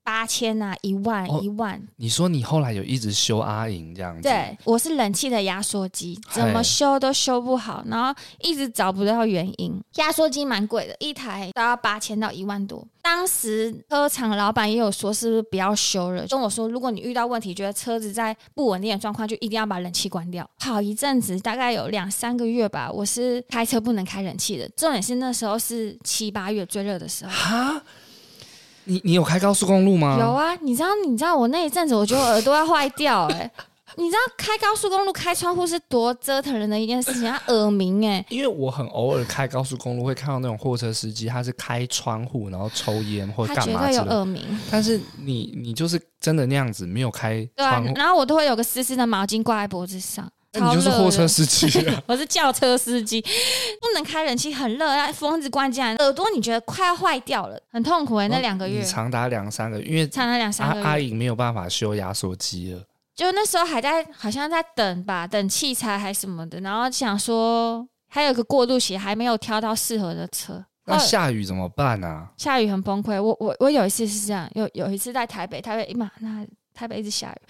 [0.07, 1.82] 八千啊，一万、哦、一万。
[1.96, 4.22] 你说你后来有一直修阿银这样子？
[4.22, 9.82] 对，我是冷气的压缩机，怎么修都修不好，然后一直找不到原因。
[9.96, 12.86] 压缩机蛮贵的，一台都要八千到一万多。
[13.02, 16.24] 当时车厂老板也有说，是不是不要修了？
[16.28, 20.48] 跟我说，如果你遇到问题，觉得车子在不稳定的状况，就一定要把冷气关掉。
[20.61, 24.68] 好一阵子，大概有两三个月吧，我是开车不能开冷气的。
[24.76, 27.32] 重点是那时候是七八月最热的时候。
[27.32, 27.82] 哈？
[28.87, 30.16] 你你有开高速公路吗？
[30.18, 33.51] 有啊，你知道你知道我那一阵子，我觉得我耳朵要坏掉哎、欸。
[33.99, 38.22] 你知道开高速公路开窗户是多折腾人的一件事情，他耳鸣哎。
[38.28, 44.43] 因为我很偶尔开高速公路会看到那种货车司机，他是开窗户然后抽烟或干嘛他绝对有耳鸣。
[44.70, 50.30] 但是你你就是真的那样子没有开窗户，对啊，然后我都会有个湿湿的毛巾挂在脖子上。
[50.59, 52.02] 你就是货车司机啊！
[52.07, 58.28] 我是轿车司机，不能开冷气，很热，风一直关进来，耳朵你觉得快要坏掉了，很痛苦哎、欸。
[58.28, 62.82] 那两个月，长达两三个月，因为长达两三个月，阿颖没有办法修压缩机了。
[63.14, 70.64] 就那时候还在，好像在等吧，等器材还什么的，然后想说还有个过渡期，还没有挑到适合的车。
[70.84, 72.30] 那下雨怎么办呢、啊？
[72.36, 73.20] 下雨很崩溃。
[73.20, 76.46] 我我我有一次是这样，有有一次在台北，台北嘛那。
[76.77, 77.41] 台北一直下雨，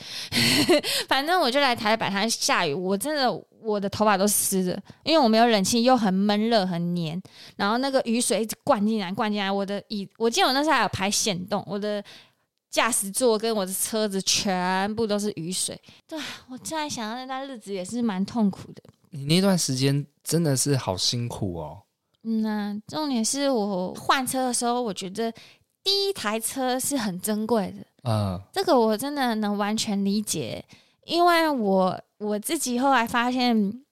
[1.09, 7.21] 反正我就来台北它下雨，我真的我的头发都湿的，因为我没有冷气，又很闷热很黏，
[7.57, 12.03] 然后那个雨水一直灌进来灌进来，我的椅，我记得我那时候还有排险动，我的
[12.71, 16.19] 驾驶座跟我的车子全部都是雨水，对，
[16.49, 18.83] 我突然想到那段日子也是蛮痛苦的。
[19.11, 21.83] 你那段时间真的是好辛苦哦。
[22.23, 25.33] 嗯呐、啊，重点是我换车的时候，我觉得
[25.83, 27.87] 第一台车是很珍贵的。
[28.07, 30.65] 嗯，这个我真的能完全理解，
[31.05, 33.83] 因为我我自己后来发现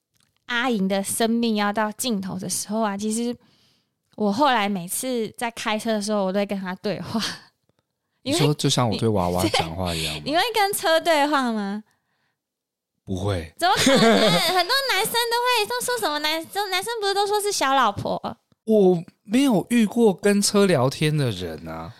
[0.45, 3.35] 阿莹的生命要到尽头的时候啊，其实
[4.15, 7.21] 我后来每次在开车的时候，我都会跟他对话。
[8.23, 10.21] 你说就像我对娃娃讲话一样吗？
[10.25, 11.83] 你会跟车对话吗？
[13.03, 13.53] 不会。
[13.57, 14.01] 怎么可能？
[14.31, 18.37] 很多男生都会都说什么男生男生不是都说是小老婆？
[18.63, 21.93] 我没有遇过跟车聊天的人啊。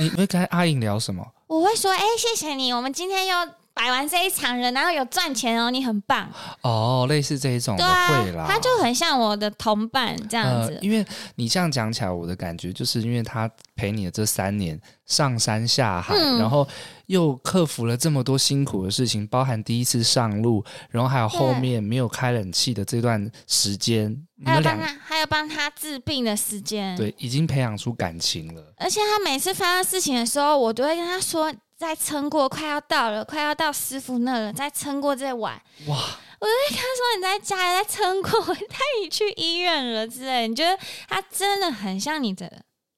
[0.00, 1.26] 你会跟阿莹聊什么？
[1.46, 3.36] 我会说，哎、谢谢你，我们今天又
[3.76, 6.26] 摆完这一场人，然后有赚钱哦，你很棒
[6.62, 10.72] 哦，类似这一种的会啦，他就很像我的同伴这样子。
[10.72, 11.04] 呃、因为
[11.34, 16.66] 你这样讲起来，我的感觉就是因为他陪你的这三年上山下海，嗯、然后
[17.04, 28.72] 又克服了这么多辛苦的事情，包含第一次上路，然后还有后面没有开冷气的这段时间，还有帮他，还有帮他治病的时间，对，已经培养出感情了。
[28.78, 31.52] 而且他每次发生事情的时候，我都会跟他说。
[31.76, 34.52] 再撑过，快要到了，快要到师傅那了。
[34.52, 35.96] 再撑过这晚，哇！
[36.38, 42.50] 我就会跟他说：“你在家里再撑过，我带你去医院了之类。”你觉得他真的很像你的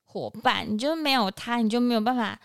[0.04, 2.38] 伙伴，你就没有他，你就没有办法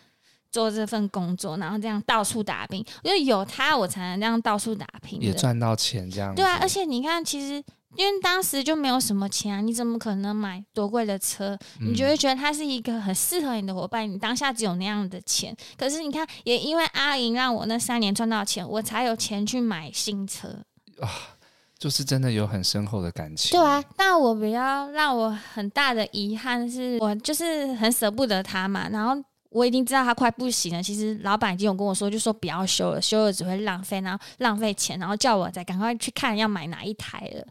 [0.51, 2.85] 做这份工作，然后这样到处打拼。
[3.03, 6.33] 因为有他，我才能这样到处打拼，也赚到钱这样。
[6.33, 7.63] 对啊，而且你看，其实。
[7.95, 11.57] 因为当时就没有什么钱啊，你怎么可能买多贵的车？
[11.79, 14.09] 你就会觉得他是一个很适合你的伙伴。
[14.09, 20.47] 你当下只有那样的钱，可是你看，也因为阿莹让我那三年赚到钱，我才有钱去买新车
[20.99, 21.09] 啊，
[21.77, 23.57] 就是真的有很深厚的感情。
[23.57, 29.23] 对啊，但我比较让我很大的遗憾是，我就是很舍不得他嘛，然后。
[29.53, 30.81] 我已经知道他快不行了。
[30.81, 37.45] 其实老板已经有跟我说，就说不要修了，修了只会浪费，然后浪费钱，然后叫我再赶快去看要买哪一台了。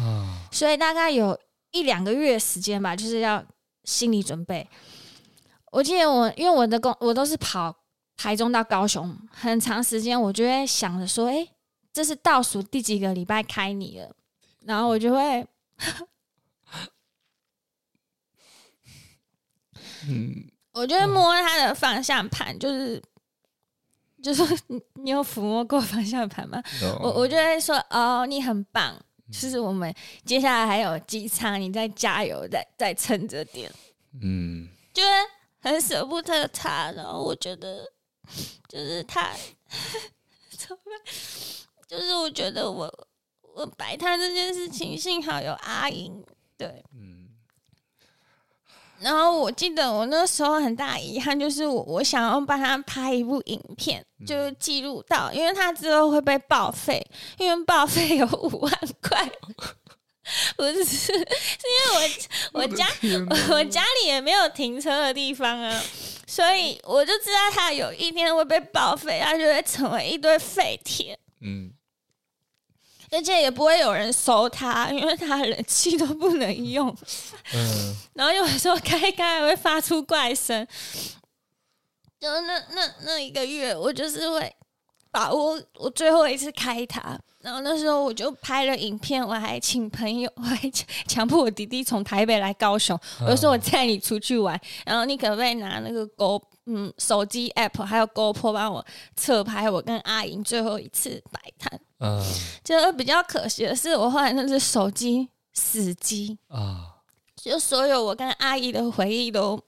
[0.00, 1.38] 啊，所以大概有
[1.72, 3.42] 一两个月时间吧，就是要
[3.84, 4.68] 心理准备。
[5.72, 7.74] 我记得我因为我的工我都是跑
[8.16, 11.48] 台中到高雄，很长时间，我就会想着说，哎，
[11.92, 14.14] 这是倒数第几个礼拜开你了，
[14.60, 15.46] 然后我就会，
[20.08, 23.02] 嗯，我就会摸他的方向盘，就是。
[24.22, 26.98] 就说你你有抚摸过方向盘吗？No.
[27.00, 28.98] 我我就会说哦，你很棒。
[29.30, 33.70] 就是我们接下来还有机场，你再加油，再再撑着点。
[34.22, 35.08] 嗯，就是
[35.60, 37.84] 很舍不得他，然后我觉得
[38.66, 39.30] 就是他，
[41.86, 43.08] 就是我觉得我
[43.54, 46.24] 我摆摊这件事情，幸好有阿莹，
[46.56, 46.82] 对。
[49.00, 57.04] 然后我记得我那时候很大遗憾，就是我我想要帮他拍一部影片，就是记录到，因为他之后会被报废，
[57.38, 58.72] 因为报废有五万
[59.02, 59.30] 块，
[60.56, 62.10] 不是，是因为
[62.52, 62.86] 我我家
[63.50, 65.82] 我家里也没有停车的地方啊，
[66.26, 71.18] 所以我就知道他有一天会被报废，他就会成为一堆废铁。
[71.42, 71.70] 嗯。
[73.10, 76.88] 而且也不会有人收它，因为它冷气都不能用。
[77.54, 80.66] 嗯， 然后有时候开开还会发出怪声。
[82.18, 84.50] 就那那那一个月，我就是会
[85.10, 87.18] 把握我最后一次开它。
[87.40, 90.58] 然后那时候我就拍了影片，我还请朋友，我还
[91.06, 92.98] 强迫我弟弟从台北来高雄。
[93.20, 98.84] 我就说我带你出去玩，然后你可不可以拿那个 Go 嗯手机 App 还有 GoPro 帮我
[99.16, 101.80] 侧拍我跟阿莹最后一次摆摊。
[101.98, 102.22] 嗯，
[102.62, 106.96] 就比较可惜的是，我后来那只手机死机啊，
[107.34, 109.58] 就所有我跟阿姨的回忆都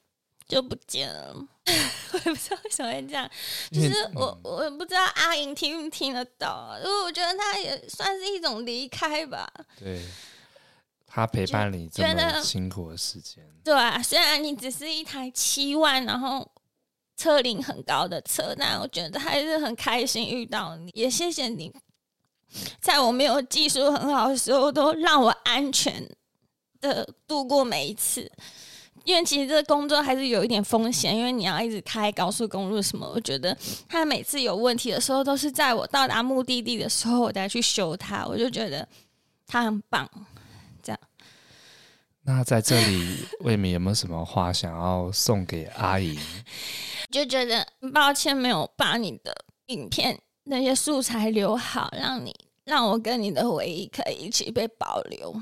[0.46, 1.34] 就不见了。
[2.12, 3.30] 我也不知道为什么会这样，
[3.70, 9.46] 就是我我也不知道阿莹听不听得到，因为我觉得她也算是一种离开吧。
[9.78, 10.02] 对，
[11.06, 13.44] 他陪伴你这么辛苦的时间。
[13.62, 16.50] 对啊，虽然你只是一台七万，然后
[17.18, 21.70] 车龄很高的车，但我觉得还是很开心遇到你，也谢谢你。
[22.80, 26.08] 在我没有技术很好的时候，都让我安全
[26.80, 28.30] 的度过每一次。
[29.04, 33.10] 因为其实这工作还是有一点风险，因为你要一直开高速公路什么。
[33.14, 33.56] 我觉得
[33.88, 38.26] 他每次有问题的时候，都是在我到达目的地的时候，我再去修它。
[38.26, 38.86] 我就觉得
[39.46, 40.08] 他很棒。
[40.82, 41.00] 这样。
[42.28, 46.18] 那在这里，魏敏有没有什么话想要送给阿姨？
[47.10, 49.34] 就觉得抱歉，没有把你的
[49.68, 50.20] 影片。
[50.44, 55.34] 那些素材留好，让你让我跟你的回忆可以一起被保留。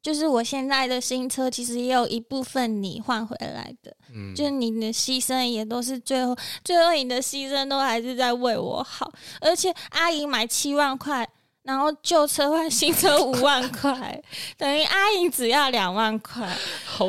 [0.00, 9.12] 就是我现在的新车，其实也有一部分你换回来的，嗯，就是你的牺牲也都是最后，最后你的牺牲都还是在为我好。
[9.40, 11.28] 而且阿姨买七万块，
[11.64, 14.22] 然后旧车换新车五万块，
[14.58, 16.46] 等于阿莹只要两万块。
[16.84, 17.06] 好，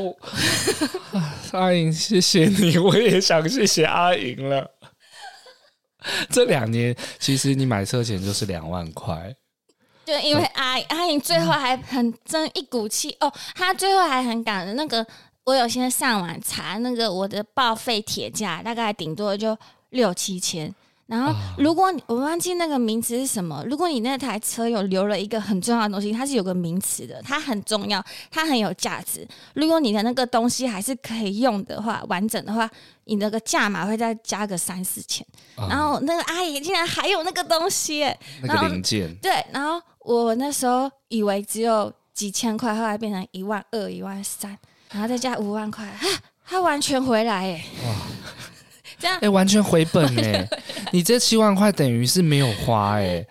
[1.52, 4.72] 阿莹，谢谢你，我也想谢谢阿莹了。
[6.32, 9.36] 这两年，其实你买车钱就是两万块，
[10.06, 14.76] 就因为阿阿莹最后还很争一股气哦，她最后还很感人。
[14.76, 15.06] 那个
[15.44, 19.58] 我有先上网查，那个我的报废铁价大概顶多就
[19.90, 20.74] 六七千。
[21.08, 29.28] 然后，如果你我忘记那个名词是什么，如果你那台车有留了一个很重要的东西，它是有个名词的，它很重要，它很有价值。
[29.54, 32.68] 如果你的那个东西还是可以用的话，完整的话，
[33.04, 35.24] 你那个价码会再加个三四千。
[35.58, 38.04] 嗯、然后那个阿姨竟然还有那个东西，
[38.42, 39.14] 那个零件。
[39.18, 44.58] 对，然后我那时候以为只有几千块，后来变成一万二、一万三，
[44.92, 46.00] 然后再加五万块，啊，
[46.48, 47.66] 它完全回来哎。
[49.00, 50.48] 这样哎、欸，完全回本哎！
[50.92, 53.26] 你这七万块等于是没有花哎！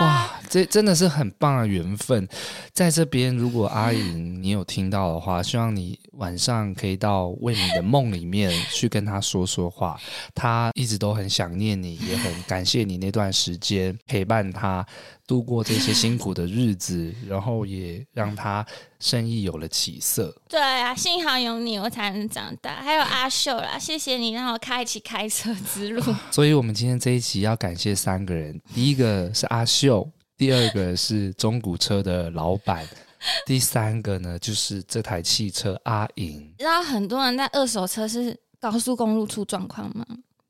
[0.00, 2.26] 哇，这真的是很棒的缘分。
[2.72, 9.98] 在这边，如果阿莹你有听到的话，希望你晚上可以到为你的梦里面去跟他说说话。
[10.34, 14.86] 他一直都很想念你，也很感谢你那段时间陪伴他。
[15.28, 18.66] 度过这些辛苦的日子，然后也让他
[18.98, 20.34] 生意有了起色。
[20.48, 22.76] 对啊，幸好有你，我才能长大。
[22.76, 26.02] 还有阿秀啦，谢谢你让我开启开车之路。
[26.30, 32.88] 所以，我们今天这一期要感谢三个人：第一个是阿秀，第二个是中古车的老板，
[33.44, 36.50] 第三个呢就是这台汽车阿莹。
[36.56, 40.06] 知道很多人在二手车是高速公路出状况吗？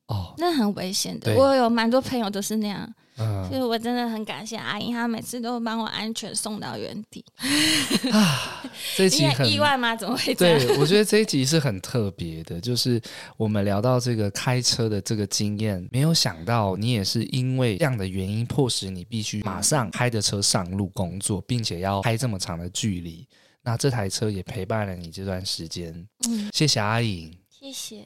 [0.07, 1.35] 哦，那很危险的。
[1.35, 2.89] 我有蛮多朋友都是那样。
[3.19, 7.25] 嗯，所以我真的很感谢阿莹，她每次都帮我安全送到原地。
[8.13, 8.63] 啊，
[8.97, 9.97] 这一集很意外吗？
[9.97, 10.67] 怎么会这样？
[10.67, 13.01] 对，我觉得这一集是很特别的，就是
[13.37, 23.27] 我们聊到这个开车的这个经验，没有想到你也是因为这样的原因，迫使你必须马上开着车上路工作，并且要开这么长的距离。
[23.63, 25.93] 那这台车也陪伴了你这段时间。
[26.29, 28.05] 嗯，谢谢阿颖，谢谢。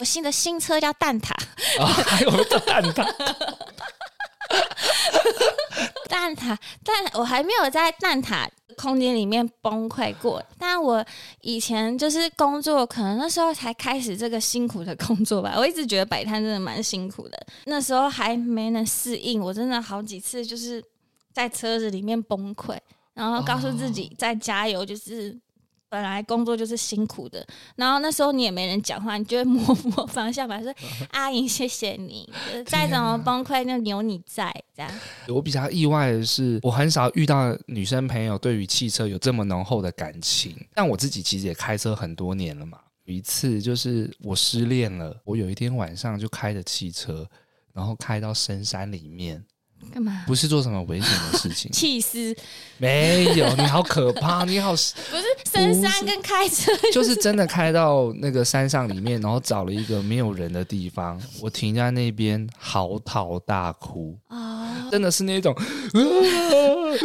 [0.00, 1.30] 我新的新车叫蛋挞，
[1.78, 3.06] 哦，还有个蛋挞。
[6.08, 10.42] 蛋挞，但我还没有在蛋挞空间里面崩溃过。
[10.58, 11.04] 但我
[11.40, 15.54] 以前就是工作，可能那时候才开始这个辛苦的工作吧。
[15.56, 19.40] 我一直觉得摆摊真的蛮辛苦的，那时候还没能适应。
[19.40, 20.82] 我真的好几次就是
[21.32, 22.76] 在车子里面崩溃，
[23.14, 25.38] 然后告诉自己再加油，就是。
[25.88, 30.74] 本来工作就是辛苦的，然后那时候你也没人讲话，你就会 摸摸方向盘说：
[31.12, 32.28] “阿姨，谢谢你，
[32.66, 34.90] 再怎么崩溃，就有你在。”这样。
[35.28, 40.56] 我比较意外的是，我很少遇到女生朋友对于汽车有这么浓厚的感情。
[40.74, 42.78] 但我自己其实也开车很多年了嘛。
[43.04, 47.24] 有一次就是我失恋了，我有一天晚上就开着汽车，
[47.72, 49.44] 然后开到深山里面。
[49.92, 50.24] 干嘛？
[50.26, 51.70] 不是做什么危险的事情。
[51.72, 52.36] 气死！
[52.78, 54.72] 没有，你好可怕，你好。
[54.72, 64.14] 不是深山跟开车，就是真的开到那个山上里面，然后找了一个没有人的地方，我停在那边嚎啕大哭。
[64.28, 65.54] 啊，真的是那种。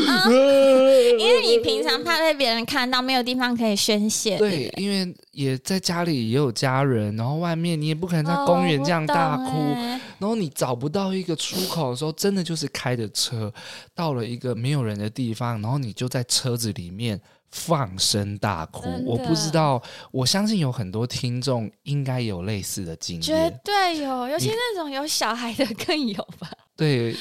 [0.08, 4.38] 啊，因为你平常怕被别人看到，没有地方可以宣泄。
[4.38, 13.52] 对，因为也在家里也有家人，然后外面你也不可能在公园这样大哭，哦，然后你找不到一个出口的时候，真的就是开着车
[13.96, 17.20] 到了一个没有人的地方，然后你就在车子里面
[17.50, 18.90] 放声大哭。
[19.06, 26.50] 我不知道，我相信有很多听众应该有类似的经验，绝对有，尤其那种有小孩的更有吧。
[26.82, 27.16] 对，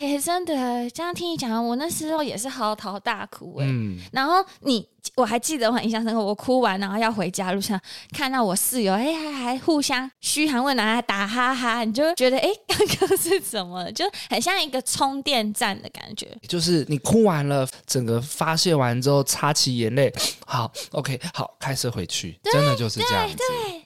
[0.00, 3.70] 哎、欸，真的，这样听你讲，我那时候也是嚎啕大哭哎、欸。
[3.70, 7.78] 嗯，然后你，我还记得我很印象深刻，我哭完然后要回家路上
[8.16, 16.26] 看到我室友，哎、欸，还还互相嘘寒问暖，还打哈哈，你就觉得哎， 刚、欸、刚是怎么，就很像一个充电站的感觉。
[16.48, 20.10] 就是你哭完了，整个发泄完之后，擦起眼泪，
[20.46, 23.36] 好，OK，好，开车回去，真的就是这样子。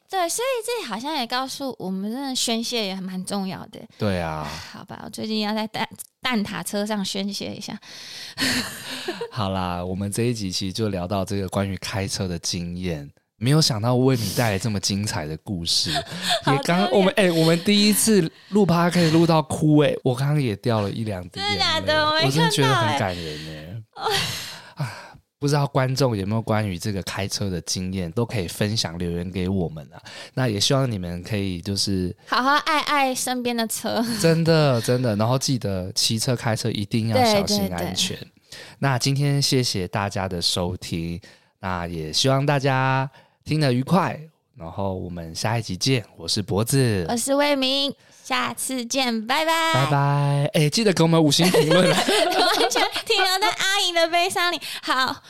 [0.08, 3.80] 对，所以这好像也告诉我们，真的宣泄也蛮重要的。
[3.98, 5.88] 对啊， 好吧，我最近要在蛋
[6.22, 7.78] 蛋挞车上宣泄一下。
[9.30, 15.90] 好啦，我们这一集其实就聊到这个关于开车的经验，没有想到为你带来这么精彩的故事。
[16.46, 24.12] 也刚刚我们哎、欸，我们第一次录趴可以录到哭哎、欸，我刚刚也掉了一两滴眼泪，真的，我，我真的觉得很感人呢、欸。
[25.46, 30.02] 不知道观众有没有关于这个开车的经验，都可以分享留言给我们啊。
[30.34, 35.14] 那也希望你们可以就是好好爱爱身边的车，真的真的。
[35.14, 38.18] 然后记得骑车开车一定要小心安全。
[38.80, 41.20] 那今天谢谢大家的收听，
[41.60, 43.08] 那也希望大家
[43.44, 44.20] 听得愉快。
[44.56, 47.94] 然后我们下一集见，我是脖子，我是魏明。
[48.26, 50.50] 下次见，拜拜，拜拜。
[50.54, 51.88] 哎，记得给我们五星评论。
[51.88, 51.96] 完
[52.68, 54.60] 全停留在阿莹的悲伤里。
[54.82, 55.22] 好，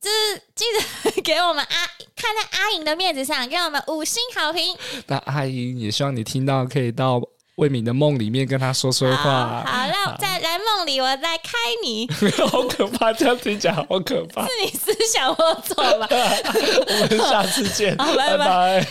[0.00, 0.64] 就是记
[1.14, 1.86] 得给我们阿
[2.16, 4.74] 看在阿莹的面子上，给我们五星好评。
[5.06, 7.20] 那阿莹也希望你听到，可以到
[7.56, 9.22] 魏敏的梦里面跟他说说话。
[9.22, 11.52] 好，好，那再来梦里，我再开
[11.84, 12.08] 你。
[12.48, 14.44] 好可怕，这样听起来好可怕。
[14.48, 16.08] 是你思想我走吧。
[16.88, 18.38] 我们下次见，拜拜。
[18.38, 18.86] 拜拜。